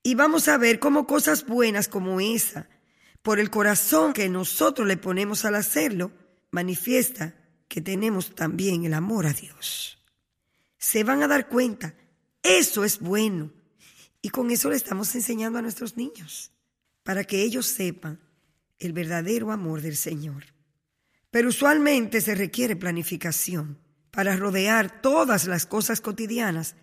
Y 0.02 0.14
vamos 0.14 0.48
a 0.48 0.58
ver 0.58 0.78
cómo 0.78 1.06
cosas 1.06 1.46
buenas 1.46 1.88
como 1.88 2.20
esa, 2.20 2.68
por 3.22 3.38
el 3.38 3.50
corazón 3.50 4.12
que 4.12 4.28
nosotros 4.28 4.86
le 4.86 4.96
ponemos 4.96 5.44
al 5.44 5.54
hacerlo, 5.54 6.12
manifiesta 6.50 7.34
que 7.68 7.80
tenemos 7.80 8.34
también 8.34 8.84
el 8.84 8.94
amor 8.94 9.26
a 9.26 9.32
Dios. 9.32 9.98
Se 10.78 11.02
van 11.02 11.22
a 11.22 11.28
dar 11.28 11.48
cuenta, 11.48 11.94
eso 12.42 12.84
es 12.84 13.00
bueno. 13.00 13.50
Y 14.22 14.28
con 14.28 14.50
eso 14.50 14.70
le 14.70 14.76
estamos 14.76 15.14
enseñando 15.14 15.58
a 15.58 15.62
nuestros 15.62 15.96
niños, 15.96 16.52
para 17.02 17.24
que 17.24 17.42
ellos 17.42 17.66
sepan 17.66 18.20
el 18.78 18.92
verdadero 18.92 19.50
amor 19.50 19.80
del 19.80 19.96
Señor. 19.96 20.53
Pero 21.34 21.48
usualmente 21.48 22.20
se 22.20 22.36
requiere 22.36 22.76
planificación 22.76 23.80
para 24.12 24.36
rodear 24.36 25.02
todas 25.02 25.48
las 25.48 25.66
cosas 25.66 26.00
cotidianas 26.00 26.76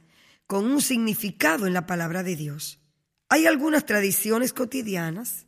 con 0.45 0.69
un 0.69 0.81
significado 0.81 1.67
en 1.67 1.73
la 1.73 1.85
palabra 1.85 2.21
de 2.21 2.35
Dios. 2.35 2.81
Hay 3.29 3.45
algunas 3.45 3.85
tradiciones 3.85 4.51
cotidianas 4.51 5.47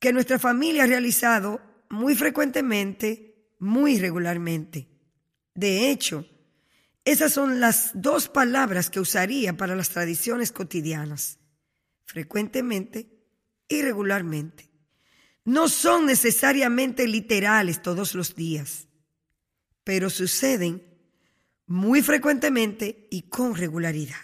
que 0.00 0.12
nuestra 0.12 0.40
familia 0.40 0.82
ha 0.82 0.88
realizado 0.88 1.60
muy 1.90 2.16
frecuentemente, 2.16 3.46
muy 3.60 4.00
regularmente. 4.00 4.88
De 5.54 5.88
hecho, 5.88 6.26
esas 7.04 7.32
son 7.32 7.60
las 7.60 7.92
dos 7.94 8.28
palabras 8.28 8.90
que 8.90 8.98
usaría 8.98 9.56
para 9.56 9.76
las 9.76 9.90
tradiciones 9.90 10.50
cotidianas, 10.50 11.38
frecuentemente 12.04 13.06
y 13.68 13.80
regularmente 13.80 14.71
no 15.44 15.68
son 15.68 16.06
necesariamente 16.06 17.06
literales 17.06 17.82
todos 17.82 18.14
los 18.14 18.34
días, 18.34 18.88
pero 19.84 20.10
suceden 20.10 20.82
muy 21.66 22.02
frecuentemente 22.02 23.08
y 23.10 23.22
con 23.22 23.54
regularidad. 23.54 24.16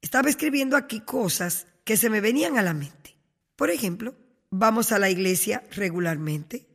Estaba 0.00 0.28
escribiendo 0.28 0.76
aquí 0.76 1.00
cosas 1.00 1.66
que 1.84 1.96
se 1.96 2.10
me 2.10 2.20
venían 2.20 2.58
a 2.58 2.62
la 2.62 2.74
mente. 2.74 3.16
Por 3.56 3.70
ejemplo, 3.70 4.14
vamos 4.50 4.92
a 4.92 4.98
la 4.98 5.08
iglesia 5.08 5.62
regularmente. 5.70 6.66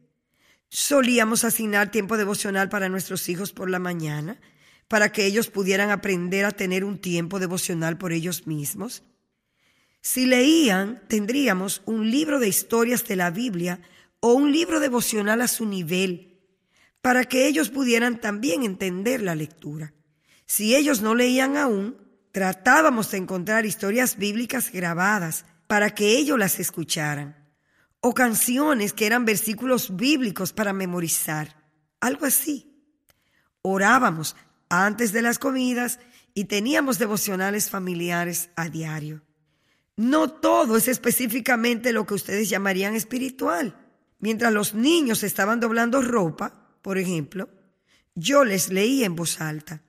Solíamos 0.69 1.43
asignar 1.43 1.91
tiempo 1.91 2.17
devocional 2.17 2.69
para 2.69 2.89
nuestros 2.89 3.29
hijos 3.29 3.53
por 3.53 3.69
la 3.69 3.79
mañana, 3.79 4.39
para 4.87 5.11
que 5.11 5.25
ellos 5.25 5.49
pudieran 5.49 5.91
aprender 5.91 6.45
a 6.45 6.51
tener 6.51 6.83
un 6.83 6.99
tiempo 6.99 7.39
devocional 7.39 7.97
por 7.97 8.13
ellos 8.13 8.47
mismos. 8.47 9.03
Si 10.09 10.25
leían, 10.25 11.01
tendríamos 11.09 11.81
un 11.85 12.09
libro 12.09 12.39
de 12.39 12.47
historias 12.47 13.05
de 13.05 13.17
la 13.17 13.29
Biblia 13.29 13.81
o 14.21 14.31
un 14.35 14.53
libro 14.53 14.79
devocional 14.79 15.41
a 15.41 15.49
su 15.49 15.65
nivel, 15.65 16.39
para 17.01 17.25
que 17.25 17.45
ellos 17.45 17.69
pudieran 17.69 18.21
también 18.21 18.63
entender 18.63 19.21
la 19.21 19.35
lectura. 19.35 19.93
Si 20.45 20.77
ellos 20.77 21.01
no 21.01 21.13
leían 21.13 21.57
aún, 21.57 21.97
tratábamos 22.31 23.11
de 23.11 23.17
encontrar 23.17 23.65
historias 23.65 24.15
bíblicas 24.15 24.71
grabadas 24.71 25.43
para 25.67 25.93
que 25.93 26.17
ellos 26.17 26.39
las 26.39 26.57
escucharan, 26.57 27.35
o 27.99 28.13
canciones 28.13 28.93
que 28.93 29.07
eran 29.07 29.25
versículos 29.25 29.93
bíblicos 29.97 30.53
para 30.53 30.71
memorizar, 30.71 31.61
algo 31.99 32.25
así. 32.25 32.81
Orábamos 33.61 34.37
antes 34.69 35.11
de 35.11 35.21
las 35.21 35.37
comidas 35.37 35.99
y 36.33 36.45
teníamos 36.45 36.97
devocionales 36.97 37.69
familiares 37.69 38.51
a 38.55 38.69
diario. 38.69 39.26
No 39.97 40.29
todo 40.29 40.77
es 40.77 40.87
específicamente 40.87 41.91
lo 41.91 42.05
que 42.05 42.13
ustedes 42.13 42.49
llamarían 42.49 42.95
espiritual. 42.95 43.75
Mientras 44.19 44.53
los 44.53 44.73
niños 44.73 45.23
estaban 45.23 45.59
doblando 45.59 46.01
ropa, 46.01 46.77
por 46.81 46.97
ejemplo, 46.97 47.49
yo 48.15 48.43
les 48.43 48.69
leía 48.69 49.07
en 49.07 49.15
voz 49.15 49.41
alta, 49.41 49.81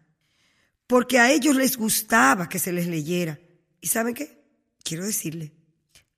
porque 0.86 1.18
a 1.18 1.30
ellos 1.30 1.56
les 1.56 1.76
gustaba 1.76 2.48
que 2.48 2.58
se 2.58 2.72
les 2.72 2.86
leyera. 2.86 3.38
¿Y 3.80 3.88
saben 3.88 4.14
qué? 4.14 4.42
Quiero 4.82 5.04
decirle, 5.04 5.52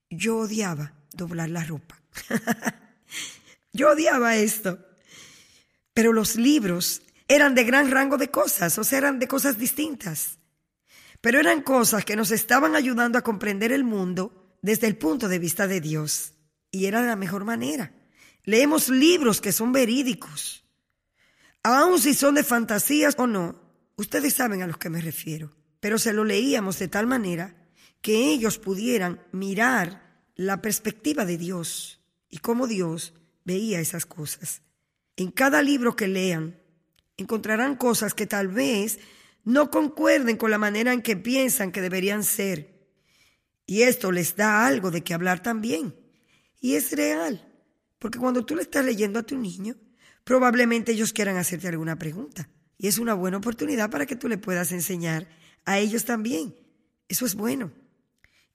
yo 0.09 0.39
odiaba 0.39 0.95
doblar 1.13 1.51
la 1.51 1.65
ropa. 1.65 2.01
yo 3.73 3.91
odiaba 3.91 4.37
esto. 4.37 4.79
Pero 5.95 6.13
los 6.13 6.37
libros 6.37 7.03
eran 7.27 7.55
de 7.55 7.65
gran 7.65 7.91
rango 7.91 8.17
de 8.17 8.31
cosas, 8.31 8.79
o 8.79 8.85
sea, 8.85 8.99
eran 8.99 9.19
de 9.19 9.29
cosas 9.29 9.59
distintas. 9.59 10.40
Pero 11.21 11.39
eran 11.39 11.63
cosas 11.63 12.05
que 12.05 12.17
nos 12.17 12.31
estaban 12.31 12.75
ayudando 12.75 13.19
a 13.19 13.23
comprender 13.23 13.73
el 13.73 13.85
mundo 13.85 14.57
desde 14.63 14.87
el 14.87 14.97
punto 14.97 15.29
de 15.29 15.39
vista 15.39 15.67
de 15.67 15.81
Dios. 15.81 16.35
Y 16.71 16.87
era 16.87 17.03
la 17.03 17.17
mejor 17.17 17.45
manera. 17.45 17.93
Leemos 18.45 18.89
libros 18.89 19.41
que 19.41 19.53
son 19.53 19.73
verídicos. 19.73 20.65
Aun 21.63 21.99
si 21.99 22.15
son 22.15 22.35
de 22.37 22.45
fantasías 22.45 23.15
o 23.19 23.27
no, 23.27 23.61
ustedes 23.97 24.35
saben 24.35 24.63
a 24.63 24.67
los 24.67 24.79
que 24.79 24.89
me 24.89 25.01
refiero. 25.01 25.55
Pero 25.81 25.99
se 25.99 26.13
lo 26.13 26.25
leíamos 26.25 26.79
de 26.79 26.89
tal 26.89 27.07
manera 27.07 27.55
que 28.01 28.31
ellos 28.31 28.59
pudieran 28.59 29.21
mirar 29.33 30.25
la 30.37 30.63
perspectiva 30.63 31.27
de 31.27 31.37
Dios 31.37 32.01
y 32.31 32.39
cómo 32.39 32.67
Dios 32.67 33.13
veía 33.45 33.81
esas 33.81 34.07
cosas. 34.07 34.63
En 35.17 35.31
cada 35.31 35.63
libro 35.63 35.97
que 35.97 36.09
lean, 36.09 36.59
encontrarán 37.19 37.77
cosas 37.77 38.15
que 38.15 38.27
tal 38.27 38.49
vez 38.49 39.01
no 39.45 39.71
concuerden 39.71 40.37
con 40.37 40.51
la 40.51 40.59
manera 40.59 40.93
en 40.93 41.03
que 41.03 41.17
piensan 41.17 41.73
que 41.73 41.81
deberían 41.81 42.25
ser. 42.25 42.79
Y 43.67 43.83
esto 43.83 44.13
les 44.13 44.37
da 44.37 44.67
algo 44.67 44.91
de 44.91 45.03
qué 45.03 45.15
hablar 45.15 45.43
también. 45.43 45.95
Y 46.61 46.75
es 46.75 46.93
real, 46.93 47.49
porque 47.99 48.19
cuando 48.19 48.45
tú 48.45 48.57
le 48.57 48.63
estás 48.63 48.85
leyendo 48.85 49.19
a 49.19 49.23
tu 49.23 49.39
niño, 49.39 49.77
probablemente 50.25 50.93
ellos 50.93 51.13
quieran 51.13 51.37
hacerte 51.37 51.69
alguna 51.69 51.97
pregunta. 51.97 52.49
Y 52.77 52.89
es 52.89 52.99
una 52.99 53.15
buena 53.15 53.39
oportunidad 53.39 53.91
para 53.91 54.07
que 54.07 54.17
tú 54.17 54.29
le 54.29 54.39
puedas 54.39 54.73
enseñar 54.73 55.29
a 55.65 55.79
ellos 55.79 56.05
también. 56.05 56.55
Eso 57.09 57.27
es 57.27 57.35
bueno. 57.35 57.73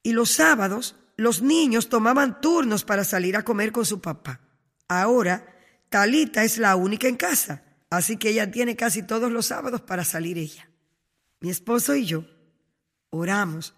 Y 0.04 0.14
los 0.14 0.32
sábados, 0.32 0.96
los 1.18 1.42
niños 1.42 1.90
tomaban 1.90 2.42
turnos 2.42 2.84
para 2.84 3.04
salir 3.04 3.38
a 3.38 3.44
comer 3.44 3.72
con 3.72 3.86
su 3.86 4.02
papá. 4.02 4.42
Ahora, 4.88 5.48
Talita 5.90 6.44
es 6.44 6.58
la 6.58 6.76
única 6.76 7.08
en 7.08 7.16
casa, 7.16 7.64
así 7.90 8.18
que 8.18 8.30
ella 8.30 8.52
tiene 8.52 8.76
casi 8.76 9.02
todos 9.02 9.32
los 9.32 9.48
sábados 9.48 9.82
para 9.82 10.04
salir 10.04 10.38
ella 10.38 10.70
mi 11.46 11.52
esposo 11.52 11.96
y 11.96 12.08
yo 12.08 12.26
oramos 13.12 13.76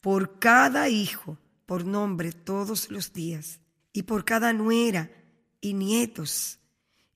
por 0.00 0.38
cada 0.38 0.88
hijo 0.88 1.36
por 1.66 1.84
nombre 1.84 2.32
todos 2.32 2.90
los 2.90 3.12
días 3.12 3.60
y 3.92 4.04
por 4.04 4.24
cada 4.24 4.54
nuera 4.54 5.10
y 5.60 5.74
nietos. 5.74 6.60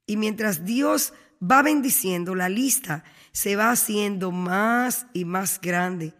Y 0.04 0.18
mientras 0.18 0.66
Dios 0.66 1.14
va 1.42 1.62
bendiciendo, 1.62 2.34
la 2.34 2.50
lista 2.50 3.02
se 3.32 3.56
va 3.56 3.70
haciendo 3.70 4.30
más 4.30 5.06
y 5.14 5.24
más 5.24 5.58
grande. 5.58 6.12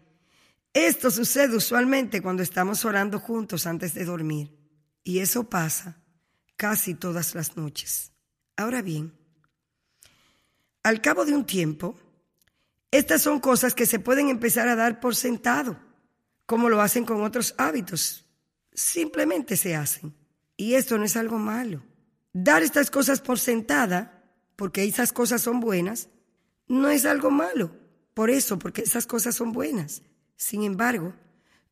Esto 0.73 1.11
sucede 1.11 1.55
usualmente 1.55 2.23
cuando 2.23 2.43
estamos 2.43 2.87
orando 2.87 3.21
juntos 3.21 3.67
antes 3.67 3.93
de 3.93 4.07
dormir. 4.07 4.51
Y 5.03 5.19
eso 5.19 5.51
pasa 5.51 6.03
casi 6.57 6.95
todas 6.95 7.35
las 7.35 7.59
noches. 7.59 8.13
Ahora 8.57 8.81
bien, 8.81 9.13
al 10.83 11.03
cabo 11.03 11.27
de 11.27 11.35
un 11.35 11.45
tiempo, 11.45 11.99
estas 12.97 13.23
son 13.23 13.41
cosas 13.41 13.75
que 13.75 13.87
se 13.87 13.99
pueden 13.99 14.29
empezar 14.29 14.69
a 14.69 14.77
dar 14.77 15.01
por 15.01 15.17
sentado, 15.17 15.77
como 16.47 16.69
lo 16.69 16.81
hacen 16.81 17.05
con 17.05 17.23
otros 17.23 17.55
hábitos. 17.59 18.25
Simplemente 18.73 19.57
se 19.57 19.75
hacen. 19.75 20.15
Y 20.57 20.75
esto 20.75 20.97
no 20.97 21.05
es 21.05 21.17
algo 21.17 21.39
malo. 21.39 21.83
Dar 22.33 22.63
estas 22.63 22.93
cosas 22.93 23.21
por 23.21 23.41
sentada, 23.41 24.23
porque 24.55 24.85
esas 24.85 25.13
cosas 25.13 25.43
son 25.43 25.59
buenas, 25.59 26.09
no 26.69 26.89
es 26.89 27.05
algo 27.05 27.33
malo. 27.33 27.73
Por 28.15 28.31
eso, 28.31 28.61
porque 28.61 28.83
esas 28.83 29.07
cosas 29.07 29.35
son 29.35 29.51
buenas. 29.51 30.03
Sin 30.37 30.63
embargo, 30.63 31.15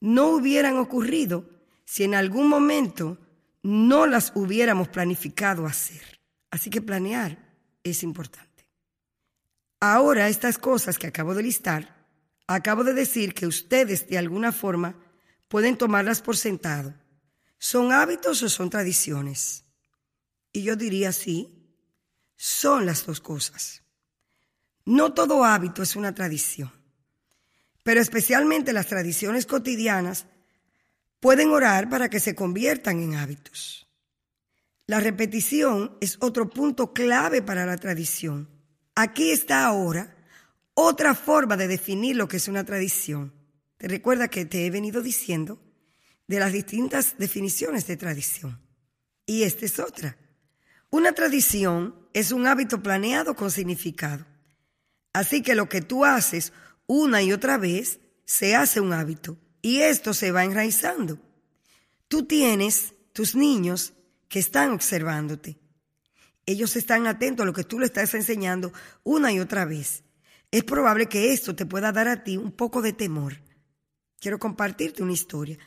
no 0.01 0.27
hubieran 0.29 0.77
ocurrido 0.77 1.49
si 1.85 2.03
en 2.03 2.17
algún 2.17 2.49
momento 2.49 3.19
no 3.63 4.09
las 4.09 4.33
hubiéramos 4.35 4.89
planificado 4.89 5.67
hacer. 5.67 6.21
Así 6.51 6.69
que 6.69 6.83
planear 6.83 7.39
es 7.85 8.03
importante. 8.03 8.52
Ahora 9.85 10.29
estas 10.29 10.59
cosas 10.59 10.97
que 10.97 11.09
acabo 11.09 11.35
de 11.35 11.43
listar, 11.43 12.07
acabo 12.47 12.85
de 12.85 12.95
decir 12.95 13.35
que 13.35 13.49
ustedes 13.49 14.07
de 14.07 14.17
alguna 14.17 14.53
forma 14.53 14.95
pueden 15.49 15.77
tomarlas 15.77 16.23
por 16.23 16.37
sentado. 16.37 16.95
¿Son 17.59 17.91
hábitos 17.91 18.45
o 18.45 18.49
son 18.49 18.71
tradiciones? 18.71 19.65
Y 20.53 20.63
yo 20.63 20.77
diría 20.77 21.11
sí, 21.11 21.67
son 22.37 22.87
las 22.87 23.05
dos 23.05 23.21
cosas. 23.21 23.83
No 24.85 25.15
todo 25.15 25.45
hábito 25.45 25.83
es 25.83 25.97
una 25.97 26.15
tradición, 26.15 26.71
pero 27.83 28.01
especialmente 28.01 28.73
las 28.73 28.87
tradiciones 28.87 29.47
cotidianas 29.47 30.27
pueden 31.19 31.51
orar 31.51 31.91
para 31.91 32.09
que 32.09 32.21
se 32.21 32.37
conviertan 32.37 33.01
en 33.01 33.17
hábitos. 33.17 33.89
La 34.87 35.01
repetición 35.01 35.99
es 36.01 36.19
otro 36.21 36.49
punto 36.49 36.93
clave 36.93 37.43
para 37.43 37.67
la 37.67 37.77
tradición. 37.77 38.62
Aquí 38.95 39.31
está 39.31 39.65
ahora 39.65 40.15
otra 40.75 41.15
forma 41.15 41.57
de 41.57 41.69
definir 41.69 42.17
lo 42.17 42.29
que 42.29 42.37
es 42.37 42.49
una 42.49 42.65
tradición. 42.65 43.33
Te 43.79 43.89
recuerda 43.89 44.29
que 44.29 44.45
te 44.45 44.67
he 44.67 44.71
venido 44.71 45.03
diciendo 45.03 45.59
de 46.27 46.39
las 46.39 46.53
distintas 46.53 47.17
definiciones 47.19 47.87
de 47.87 47.97
tradición. 47.97 48.61
Y 49.27 49.43
esta 49.43 49.67
es 49.67 49.79
otra. 49.79 50.17
Una 50.91 51.13
tradición 51.13 51.95
es 52.13 52.33
un 52.33 52.47
hábito 52.47 52.83
planeado 52.83 53.35
con 53.35 53.51
significado. 53.51 54.27
Así 55.13 55.43
que 55.43 55.55
lo 55.55 55.69
que 55.69 55.81
tú 55.81 56.05
haces 56.05 56.53
una 56.87 57.23
y 57.23 57.33
otra 57.33 57.59
vez 57.59 58.01
se 58.25 58.55
hace 58.57 58.81
un 58.81 58.93
hábito 58.93 59.39
y 59.63 59.81
esto 59.81 60.15
se 60.15 60.33
va 60.33 60.45
enraizando. 60.45 61.19
Tú 62.09 62.25
tienes 62.25 62.95
tus 63.13 63.35
niños 63.35 63.95
que 64.29 64.39
están 64.39 64.73
observándote. 64.73 65.59
Ellos 66.47 66.77
están 66.77 67.07
atentos 67.07 67.45
a 67.45 67.47
lo 67.47 67.53
que 67.53 67.65
tú 67.65 67.79
le 67.79 67.87
estás 67.87 68.15
enseñando 68.15 68.73
una 69.05 69.33
y 69.33 69.41
otra 69.41 69.65
vez. 69.65 70.03
Es 70.51 70.65
probable 70.65 71.07
que 71.07 71.33
esto 71.33 71.55
te 71.55 71.67
pueda 71.67 71.93
dar 71.93 72.09
a 72.09 72.25
ti 72.25 72.37
un 72.37 72.53
poco 72.53 72.83
de 72.83 72.93
temor. 72.93 73.37
Quiero 74.21 74.39
compartirte 74.39 75.03
una 75.03 75.13
historia. 75.13 75.59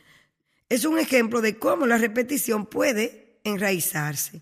Es 0.69 0.85
un 0.85 0.99
ejemplo 0.99 1.41
de 1.41 1.57
cómo 1.57 1.85
la 1.85 1.97
repetición 1.97 2.65
puede 2.65 3.39
enraizarse. 3.43 4.41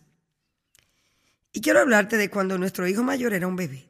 Y 1.51 1.61
quiero 1.61 1.79
hablarte 1.79 2.17
de 2.17 2.29
cuando 2.29 2.57
nuestro 2.57 2.87
hijo 2.87 3.03
mayor 3.03 3.33
era 3.33 3.47
un 3.47 3.55
bebé. 3.55 3.87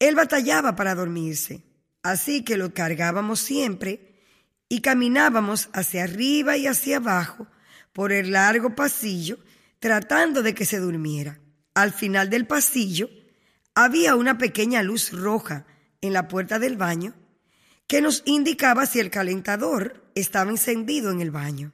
Él 0.00 0.16
batallaba 0.16 0.74
para 0.74 0.94
dormirse, 0.94 1.62
así 2.02 2.42
que 2.42 2.56
lo 2.56 2.74
cargábamos 2.74 3.40
siempre 3.40 4.14
y 4.68 4.80
caminábamos 4.80 5.68
hacia 5.72 6.04
arriba 6.04 6.56
y 6.56 6.66
hacia 6.66 6.96
abajo 6.96 7.46
por 7.92 8.12
el 8.12 8.32
largo 8.32 8.74
pasillo 8.74 9.38
tratando 9.78 10.42
de 10.42 10.54
que 10.54 10.64
se 10.64 10.78
durmiera. 10.78 11.38
Al 11.74 11.92
final 11.92 12.30
del 12.30 12.46
pasillo 12.46 13.10
había 13.74 14.14
una 14.14 14.38
pequeña 14.38 14.82
luz 14.82 15.12
roja 15.12 15.66
en 16.00 16.12
la 16.12 16.28
puerta 16.28 16.58
del 16.58 16.76
baño 16.76 17.14
que 17.86 18.00
nos 18.00 18.22
indicaba 18.24 18.86
si 18.86 19.00
el 19.00 19.10
calentador 19.10 20.10
estaba 20.14 20.50
encendido 20.50 21.10
en 21.10 21.20
el 21.20 21.30
baño. 21.30 21.72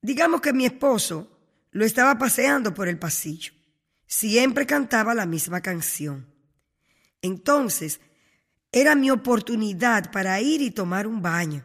Digamos 0.00 0.40
que 0.40 0.52
mi 0.52 0.66
esposo 0.66 1.30
lo 1.70 1.84
estaba 1.84 2.18
paseando 2.18 2.74
por 2.74 2.88
el 2.88 2.98
pasillo. 2.98 3.52
Siempre 4.06 4.66
cantaba 4.66 5.14
la 5.14 5.26
misma 5.26 5.62
canción. 5.62 6.26
Entonces, 7.22 8.00
era 8.70 8.94
mi 8.94 9.10
oportunidad 9.10 10.10
para 10.12 10.40
ir 10.40 10.60
y 10.60 10.70
tomar 10.70 11.06
un 11.06 11.22
baño. 11.22 11.64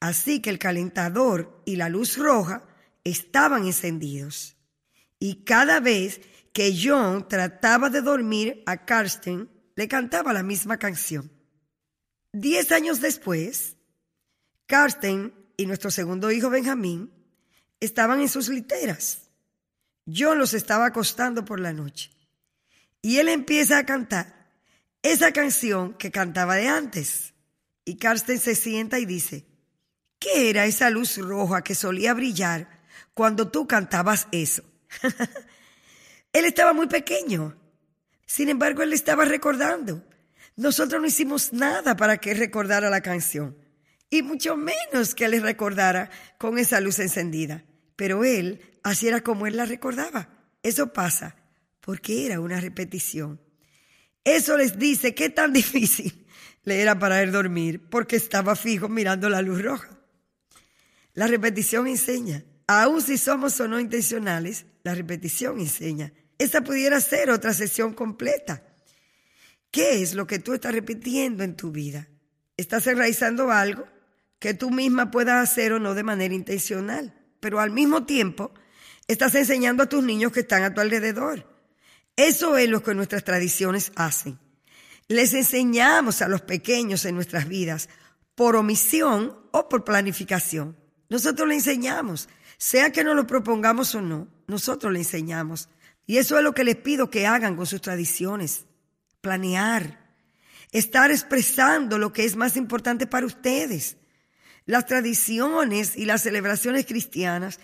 Así 0.00 0.40
que 0.40 0.50
el 0.50 0.58
calentador 0.58 1.62
y 1.64 1.76
la 1.76 1.88
luz 1.88 2.16
roja 2.16 2.64
estaban 3.04 3.66
encendidos. 3.66 4.56
Y 5.18 5.44
cada 5.44 5.78
vez 5.78 6.20
que 6.52 6.76
John 6.80 7.26
trataba 7.28 7.88
de 7.88 8.02
dormir 8.02 8.62
a 8.66 8.84
Karsten, 8.84 9.50
le 9.74 9.88
cantaba 9.88 10.32
la 10.32 10.42
misma 10.42 10.78
canción. 10.78 11.30
Diez 12.32 12.72
años 12.72 13.00
después, 13.00 13.76
Karsten 14.66 15.34
y 15.56 15.66
nuestro 15.66 15.90
segundo 15.90 16.30
hijo 16.30 16.50
Benjamín 16.50 17.12
estaban 17.80 18.20
en 18.20 18.28
sus 18.28 18.48
literas. 18.48 19.30
John 20.06 20.38
los 20.38 20.54
estaba 20.54 20.86
acostando 20.86 21.44
por 21.44 21.60
la 21.60 21.72
noche. 21.72 22.10
Y 23.00 23.18
él 23.18 23.28
empieza 23.28 23.78
a 23.78 23.86
cantar 23.86 24.50
esa 25.02 25.32
canción 25.32 25.94
que 25.94 26.10
cantaba 26.10 26.56
de 26.56 26.68
antes. 26.68 27.34
Y 27.84 27.96
Karsten 27.96 28.38
se 28.38 28.54
sienta 28.54 28.98
y 28.98 29.06
dice, 29.06 29.46
¿qué 30.18 30.50
era 30.50 30.66
esa 30.66 30.90
luz 30.90 31.16
roja 31.16 31.62
que 31.62 31.74
solía 31.74 32.14
brillar 32.14 32.82
cuando 33.14 33.50
tú 33.50 33.66
cantabas 33.66 34.28
eso? 34.30 34.62
él 36.32 36.44
estaba 36.44 36.72
muy 36.72 36.86
pequeño. 36.86 37.56
Sin 38.26 38.48
embargo, 38.48 38.82
él 38.82 38.92
estaba 38.92 39.24
recordando. 39.24 40.04
Nosotros 40.56 41.00
no 41.00 41.06
hicimos 41.06 41.52
nada 41.52 41.96
para 41.96 42.18
que 42.18 42.34
recordara 42.34 42.90
la 42.90 43.00
canción. 43.00 43.56
Y 44.10 44.22
mucho 44.22 44.56
menos 44.56 45.14
que 45.14 45.24
él 45.24 45.42
recordara 45.42 46.10
con 46.38 46.58
esa 46.58 46.80
luz 46.80 46.98
encendida. 46.98 47.64
Pero 47.96 48.24
él, 48.24 48.60
así 48.82 49.08
era 49.08 49.22
como 49.22 49.46
él 49.46 49.56
la 49.56 49.66
recordaba. 49.66 50.28
Eso 50.62 50.92
pasa 50.92 51.36
porque 51.80 52.26
era 52.26 52.40
una 52.40 52.60
repetición. 52.60 53.40
Eso 54.24 54.56
les 54.56 54.78
dice 54.78 55.14
qué 55.14 55.30
tan 55.30 55.52
difícil 55.54 56.26
le 56.64 56.80
era 56.80 56.98
para 56.98 57.22
él 57.22 57.32
dormir 57.32 57.88
porque 57.90 58.16
estaba 58.16 58.54
fijo 58.54 58.88
mirando 58.88 59.28
la 59.28 59.42
luz 59.42 59.62
roja. 59.62 59.88
La 61.14 61.26
repetición 61.26 61.86
enseña. 61.86 62.44
Aun 62.66 63.02
si 63.02 63.18
somos 63.18 63.60
o 63.60 63.68
no 63.68 63.80
intencionales, 63.80 64.66
la 64.82 64.94
repetición 64.94 65.58
enseña. 65.58 66.12
Esta 66.42 66.64
pudiera 66.64 67.00
ser 67.00 67.30
otra 67.30 67.54
sesión 67.54 67.94
completa. 67.94 68.64
¿Qué 69.70 70.02
es 70.02 70.14
lo 70.14 70.26
que 70.26 70.40
tú 70.40 70.54
estás 70.54 70.72
repitiendo 70.72 71.44
en 71.44 71.54
tu 71.54 71.70
vida? 71.70 72.08
¿Estás 72.56 72.84
enraizando 72.88 73.52
algo 73.52 73.86
que 74.40 74.52
tú 74.52 74.72
misma 74.72 75.12
puedas 75.12 75.48
hacer 75.48 75.72
o 75.72 75.78
no 75.78 75.94
de 75.94 76.02
manera 76.02 76.34
intencional? 76.34 77.14
Pero 77.38 77.60
al 77.60 77.70
mismo 77.70 78.06
tiempo, 78.06 78.52
estás 79.06 79.36
enseñando 79.36 79.84
a 79.84 79.88
tus 79.88 80.02
niños 80.02 80.32
que 80.32 80.40
están 80.40 80.64
a 80.64 80.74
tu 80.74 80.80
alrededor. 80.80 81.46
Eso 82.16 82.56
es 82.56 82.68
lo 82.68 82.82
que 82.82 82.92
nuestras 82.92 83.22
tradiciones 83.22 83.92
hacen. 83.94 84.36
Les 85.06 85.34
enseñamos 85.34 86.22
a 86.22 86.28
los 86.28 86.40
pequeños 86.40 87.04
en 87.04 87.14
nuestras 87.14 87.46
vidas 87.46 87.88
por 88.34 88.56
omisión 88.56 89.36
o 89.52 89.68
por 89.68 89.84
planificación. 89.84 90.76
Nosotros 91.08 91.46
le 91.46 91.54
enseñamos, 91.54 92.28
sea 92.58 92.90
que 92.90 93.04
nos 93.04 93.14
lo 93.14 93.28
propongamos 93.28 93.94
o 93.94 94.02
no, 94.02 94.26
nosotros 94.48 94.92
le 94.92 94.98
enseñamos. 94.98 95.68
Y 96.06 96.18
eso 96.18 96.36
es 96.36 96.44
lo 96.44 96.54
que 96.54 96.64
les 96.64 96.76
pido 96.76 97.10
que 97.10 97.26
hagan 97.26 97.56
con 97.56 97.66
sus 97.66 97.80
tradiciones. 97.80 98.64
Planear, 99.20 100.16
estar 100.72 101.10
expresando 101.10 101.98
lo 101.98 102.12
que 102.12 102.24
es 102.24 102.36
más 102.36 102.56
importante 102.56 103.06
para 103.06 103.26
ustedes. 103.26 103.96
Las 104.66 104.86
tradiciones 104.86 105.96
y 105.96 106.04
las 106.04 106.22
celebraciones 106.22 106.86
cristianas 106.86 107.60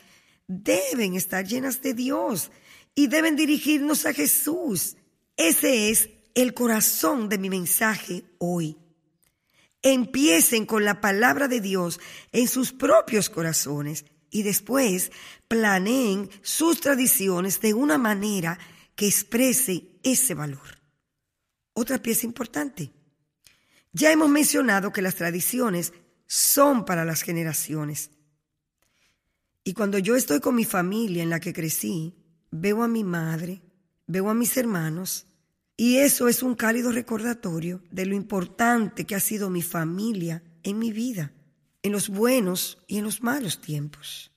deben 0.46 1.14
estar 1.14 1.44
llenas 1.44 1.83
de 1.83 1.94
Dios 1.94 2.51
y 2.94 3.07
deben 3.09 3.37
dirigirnos 3.37 4.07
a 4.07 4.12
Jesús. 4.12 4.96
Ese 5.37 5.90
es 5.90 6.11
el 6.35 6.55
corazón 6.55 7.29
de 7.29 7.38
mi 7.38 7.51
mensaje 7.51 8.24
hoy. 8.38 8.77
Empiecen 9.83 10.66
con 10.66 10.85
la 10.85 11.01
palabra 11.01 11.46
de 11.48 11.61
Dios 11.61 12.01
en 12.33 12.48
sus 12.48 12.72
propios 12.72 13.31
corazones 13.31 14.05
y 14.31 14.43
después 14.43 15.11
planeen 15.49 16.31
sus 16.43 16.81
tradiciones 16.81 17.61
de 17.61 17.75
una 17.75 17.99
manera 17.99 18.59
que 18.95 19.07
exprese 19.07 19.99
ese 20.03 20.35
valor. 20.35 20.79
Otra 21.73 21.99
pieza 21.99 22.27
importante. 22.27 22.93
Ya 23.93 24.12
hemos 24.12 24.29
mencionado 24.29 24.93
que 24.93 25.03
las 25.03 25.14
tradiciones 25.14 25.93
son 26.27 26.85
para 26.85 27.05
las 27.05 27.23
generaciones. 27.23 28.11
Y 29.64 29.73
cuando 29.73 29.99
yo 29.99 30.17
estoy 30.17 30.41
con 30.41 30.55
mi 30.55 30.64
familia 30.64 31.23
en 31.23 31.31
la 31.31 31.41
que 31.41 31.53
crecí, 31.53 32.14
veo 32.51 32.83
a 32.83 32.88
mi 32.88 33.05
madre, 33.05 33.62
veo 34.07 34.31
a 34.31 34.35
mis 34.35 34.57
hermanos, 34.57 35.27
y 35.77 35.99
eso 35.99 36.27
es 36.27 36.43
un 36.43 36.55
cálido 36.55 36.91
recordatorio 36.91 37.83
de 37.91 38.07
lo 38.07 38.17
importante 38.17 39.05
que 39.05 39.14
ha 39.14 39.21
sido 39.21 39.49
mi 39.49 39.62
familia 39.62 40.43
en 40.64 40.79
mi 40.79 40.91
vida, 40.91 41.33
en 41.88 41.92
los 41.92 42.09
buenos 42.09 42.79
y 42.87 42.98
en 42.98 43.05
los 43.05 43.22
malos 43.22 43.61
tiempos. 43.61 44.31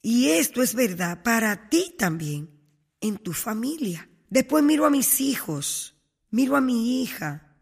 Y 0.00 0.28
esto 0.28 0.62
es 0.62 0.74
verdad 0.74 1.22
para 1.22 1.68
ti 1.68 1.94
también, 1.98 2.50
en 3.00 3.16
tu 3.16 3.32
familia. 3.32 4.08
Después 4.28 4.62
miro 4.62 4.84
a 4.84 4.90
mis 4.90 5.20
hijos, 5.20 5.96
miro 6.30 6.56
a 6.56 6.60
mi 6.60 7.02
hija, 7.02 7.56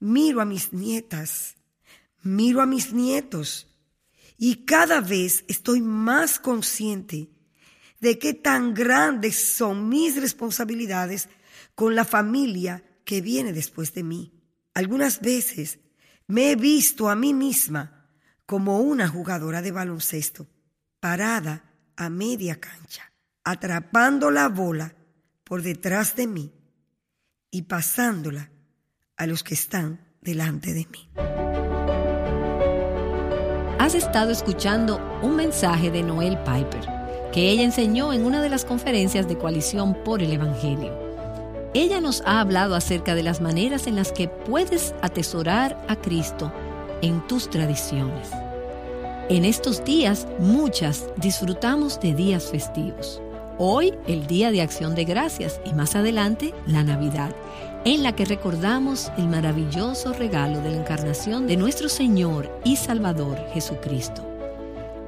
miro 0.00 0.40
a 0.40 0.44
mis 0.44 0.72
nietas, 0.72 1.56
miro 2.22 2.60
a 2.60 2.66
mis 2.66 2.92
nietos 2.92 3.68
y 4.36 4.64
cada 4.64 5.00
vez 5.00 5.44
estoy 5.46 5.80
más 5.80 6.40
consciente 6.40 7.30
de 8.00 8.18
qué 8.18 8.34
tan 8.34 8.74
grandes 8.74 9.36
son 9.36 9.88
mis 9.88 10.20
responsabilidades 10.20 11.28
con 11.76 11.94
la 11.94 12.04
familia 12.04 12.84
que 13.04 13.20
viene 13.20 13.52
después 13.52 13.94
de 13.94 14.02
mí. 14.02 14.32
Algunas 14.74 15.20
veces 15.20 15.78
me 16.26 16.50
he 16.50 16.56
visto 16.56 17.08
a 17.08 17.14
mí 17.14 17.32
misma 17.32 17.95
como 18.46 18.78
una 18.78 19.08
jugadora 19.08 19.60
de 19.60 19.72
baloncesto, 19.72 20.46
parada 21.00 21.64
a 21.96 22.08
media 22.08 22.60
cancha, 22.60 23.12
atrapando 23.44 24.30
la 24.30 24.48
bola 24.48 24.94
por 25.44 25.62
detrás 25.62 26.14
de 26.16 26.26
mí 26.26 26.52
y 27.50 27.62
pasándola 27.62 28.50
a 29.16 29.26
los 29.26 29.42
que 29.42 29.54
están 29.54 30.00
delante 30.20 30.72
de 30.72 30.86
mí. 30.86 31.08
Has 33.78 33.94
estado 33.94 34.30
escuchando 34.30 35.00
un 35.22 35.36
mensaje 35.36 35.90
de 35.90 36.02
Noel 36.02 36.38
Piper 36.38 36.96
que 37.32 37.50
ella 37.50 37.64
enseñó 37.64 38.12
en 38.12 38.24
una 38.24 38.40
de 38.40 38.48
las 38.48 38.64
conferencias 38.64 39.28
de 39.28 39.36
Coalición 39.36 39.94
por 40.04 40.22
el 40.22 40.32
Evangelio. 40.32 40.98
Ella 41.74 42.00
nos 42.00 42.22
ha 42.22 42.40
hablado 42.40 42.74
acerca 42.74 43.14
de 43.14 43.22
las 43.22 43.40
maneras 43.40 43.86
en 43.86 43.96
las 43.96 44.10
que 44.10 44.28
puedes 44.28 44.94
atesorar 45.02 45.84
a 45.88 45.96
Cristo 45.96 46.52
en 47.02 47.26
tus 47.26 47.50
tradiciones. 47.50 48.30
En 49.28 49.44
estos 49.44 49.84
días, 49.84 50.26
muchas 50.38 51.06
disfrutamos 51.16 52.00
de 52.00 52.14
días 52.14 52.44
festivos. 52.50 53.20
Hoy, 53.58 53.94
el 54.06 54.26
Día 54.26 54.50
de 54.50 54.62
Acción 54.62 54.94
de 54.94 55.04
Gracias 55.04 55.60
y 55.64 55.72
más 55.72 55.96
adelante, 55.96 56.54
la 56.66 56.84
Navidad 56.84 57.34
en 57.86 58.02
la 58.02 58.16
que 58.16 58.24
recordamos 58.24 59.12
el 59.16 59.28
maravilloso 59.28 60.12
regalo 60.12 60.60
de 60.60 60.72
la 60.72 60.78
encarnación 60.78 61.46
de 61.46 61.56
nuestro 61.56 61.88
Señor 61.88 62.50
y 62.64 62.74
Salvador 62.74 63.38
Jesucristo. 63.54 64.26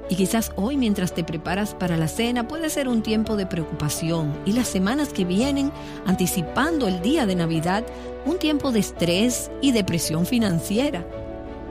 Y 0.09 0.15
quizás 0.15 0.53
hoy 0.55 0.77
mientras 0.77 1.13
te 1.13 1.25
preparas 1.25 1.75
para 1.75 1.97
la 1.97 2.07
cena 2.07 2.47
puede 2.47 2.71
ser 2.71 2.87
un 2.87 3.03
tiempo 3.03 3.35
de 3.35 3.47
preocupación 3.47 4.33
y 4.47 4.53
las 4.53 4.69
semanas 4.69 5.09
que 5.09 5.25
vienen, 5.25 5.73
anticipando 6.07 6.87
el 6.87 7.03
día 7.03 7.27
de 7.27 7.35
Navidad, 7.35 7.85
un 8.25 8.39
tiempo 8.39 8.71
de 8.71 8.79
estrés 8.79 9.51
y 9.61 9.73
depresión 9.73 10.25
financiera. 10.25 11.05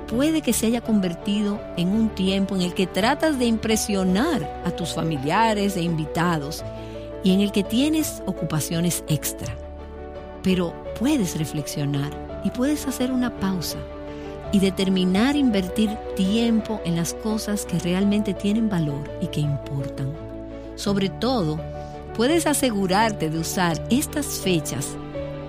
Puede 0.08 0.42
que 0.42 0.54
se 0.54 0.68
haya 0.68 0.80
convertido 0.80 1.60
en 1.76 1.90
un 1.90 2.10
tiempo 2.10 2.56
en 2.56 2.62
el 2.62 2.74
que 2.74 2.88
tratas 2.88 3.38
de 3.38 3.46
impresionar 3.46 4.62
a 4.66 4.72
tus 4.72 4.94
familiares 4.94 5.76
e 5.76 5.82
invitados 5.82 6.64
y 7.24 7.34
en 7.34 7.42
el 7.42 7.52
que 7.52 7.64
tienes 7.64 8.24
ocupaciones 8.26 9.04
extra. 9.10 9.54
Pero 10.44 10.74
puedes 10.98 11.38
reflexionar 11.38 12.42
y 12.46 12.52
puedes 12.52 12.88
hacer 12.88 13.12
una 13.12 13.38
pausa 13.38 13.80
y 14.54 14.60
determinar 14.60 15.36
invertir 15.36 15.90
tiempo 16.16 16.80
en 16.86 16.96
las 16.96 17.14
cosas 17.14 17.66
que 17.66 17.78
realmente 17.80 18.34
tienen 18.34 18.70
valor 18.70 19.04
y 19.22 19.28
que 19.28 19.42
importan. 19.42 20.14
Sobre 20.76 21.10
todo, 21.10 21.60
puedes 22.16 22.48
asegurarte 22.48 23.30
de 23.30 23.40
usar 23.40 23.84
estas 23.90 24.26
fechas 24.40 24.88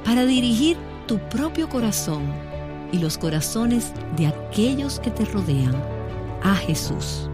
para 0.05 0.27
dirigir 0.27 0.77
tu 1.07 1.19
propio 1.19 1.69
corazón 1.69 2.48
y 2.93 2.99
los 2.99 3.19
corazones 3.19 3.93
de 4.17 4.27
aquellos 4.27 5.01
que 5.01 5.11
te 5.11 5.25
rodean 5.25 5.75
a 6.43 6.55
Jesús. 6.55 7.29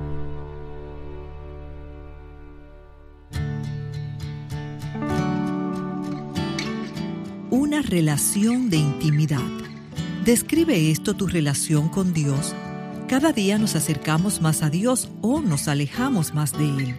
Una 7.51 7.83
relación 7.83 8.71
de 8.71 8.79
intimidad. 8.79 9.41
¿Describe 10.25 10.91
esto 10.91 11.15
tu 11.15 11.27
relación 11.27 11.89
con 11.89 12.13
Dios? 12.13 12.55
Cada 13.09 13.33
día 13.33 13.59
nos 13.59 13.77
acercamos 13.77 14.41
más 14.41 14.63
a 14.63 14.71
Dios 14.71 15.11
o 15.21 15.41
nos 15.41 15.69
alejamos 15.69 16.35
más 16.35 16.53
de 16.53 16.65
Él. 16.65 16.97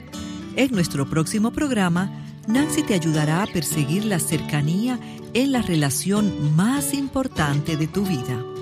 En 0.55 0.71
nuestro 0.71 1.09
próximo 1.09 1.51
programa, 1.51 2.25
Nancy 2.47 2.84
te 2.84 2.93
ayudará 2.93 3.43
a 3.43 3.47
perseguir 3.47 4.05
la 4.05 4.19
cercanía 4.19 4.99
en 5.34 5.51
la 5.51 5.61
relación 5.61 6.55
más 6.55 6.93
importante 6.93 7.75
de 7.75 7.88
tu 7.88 8.05
vida. 8.05 8.54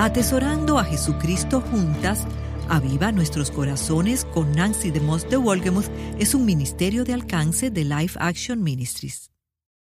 Atesorando 0.00 0.78
a 0.78 0.84
Jesucristo 0.84 1.60
juntas, 1.60 2.24
Aviva 2.68 3.10
Nuestros 3.10 3.50
Corazones 3.50 4.24
con 4.26 4.52
Nancy 4.52 4.92
DeMoss 4.92 5.28
de 5.28 5.36
Wolgemuth 5.36 5.90
es 6.20 6.36
un 6.36 6.46
ministerio 6.46 7.02
de 7.02 7.14
alcance 7.14 7.72
de 7.72 7.84
Life 7.84 8.16
Action 8.20 8.62
Ministries. 8.62 9.32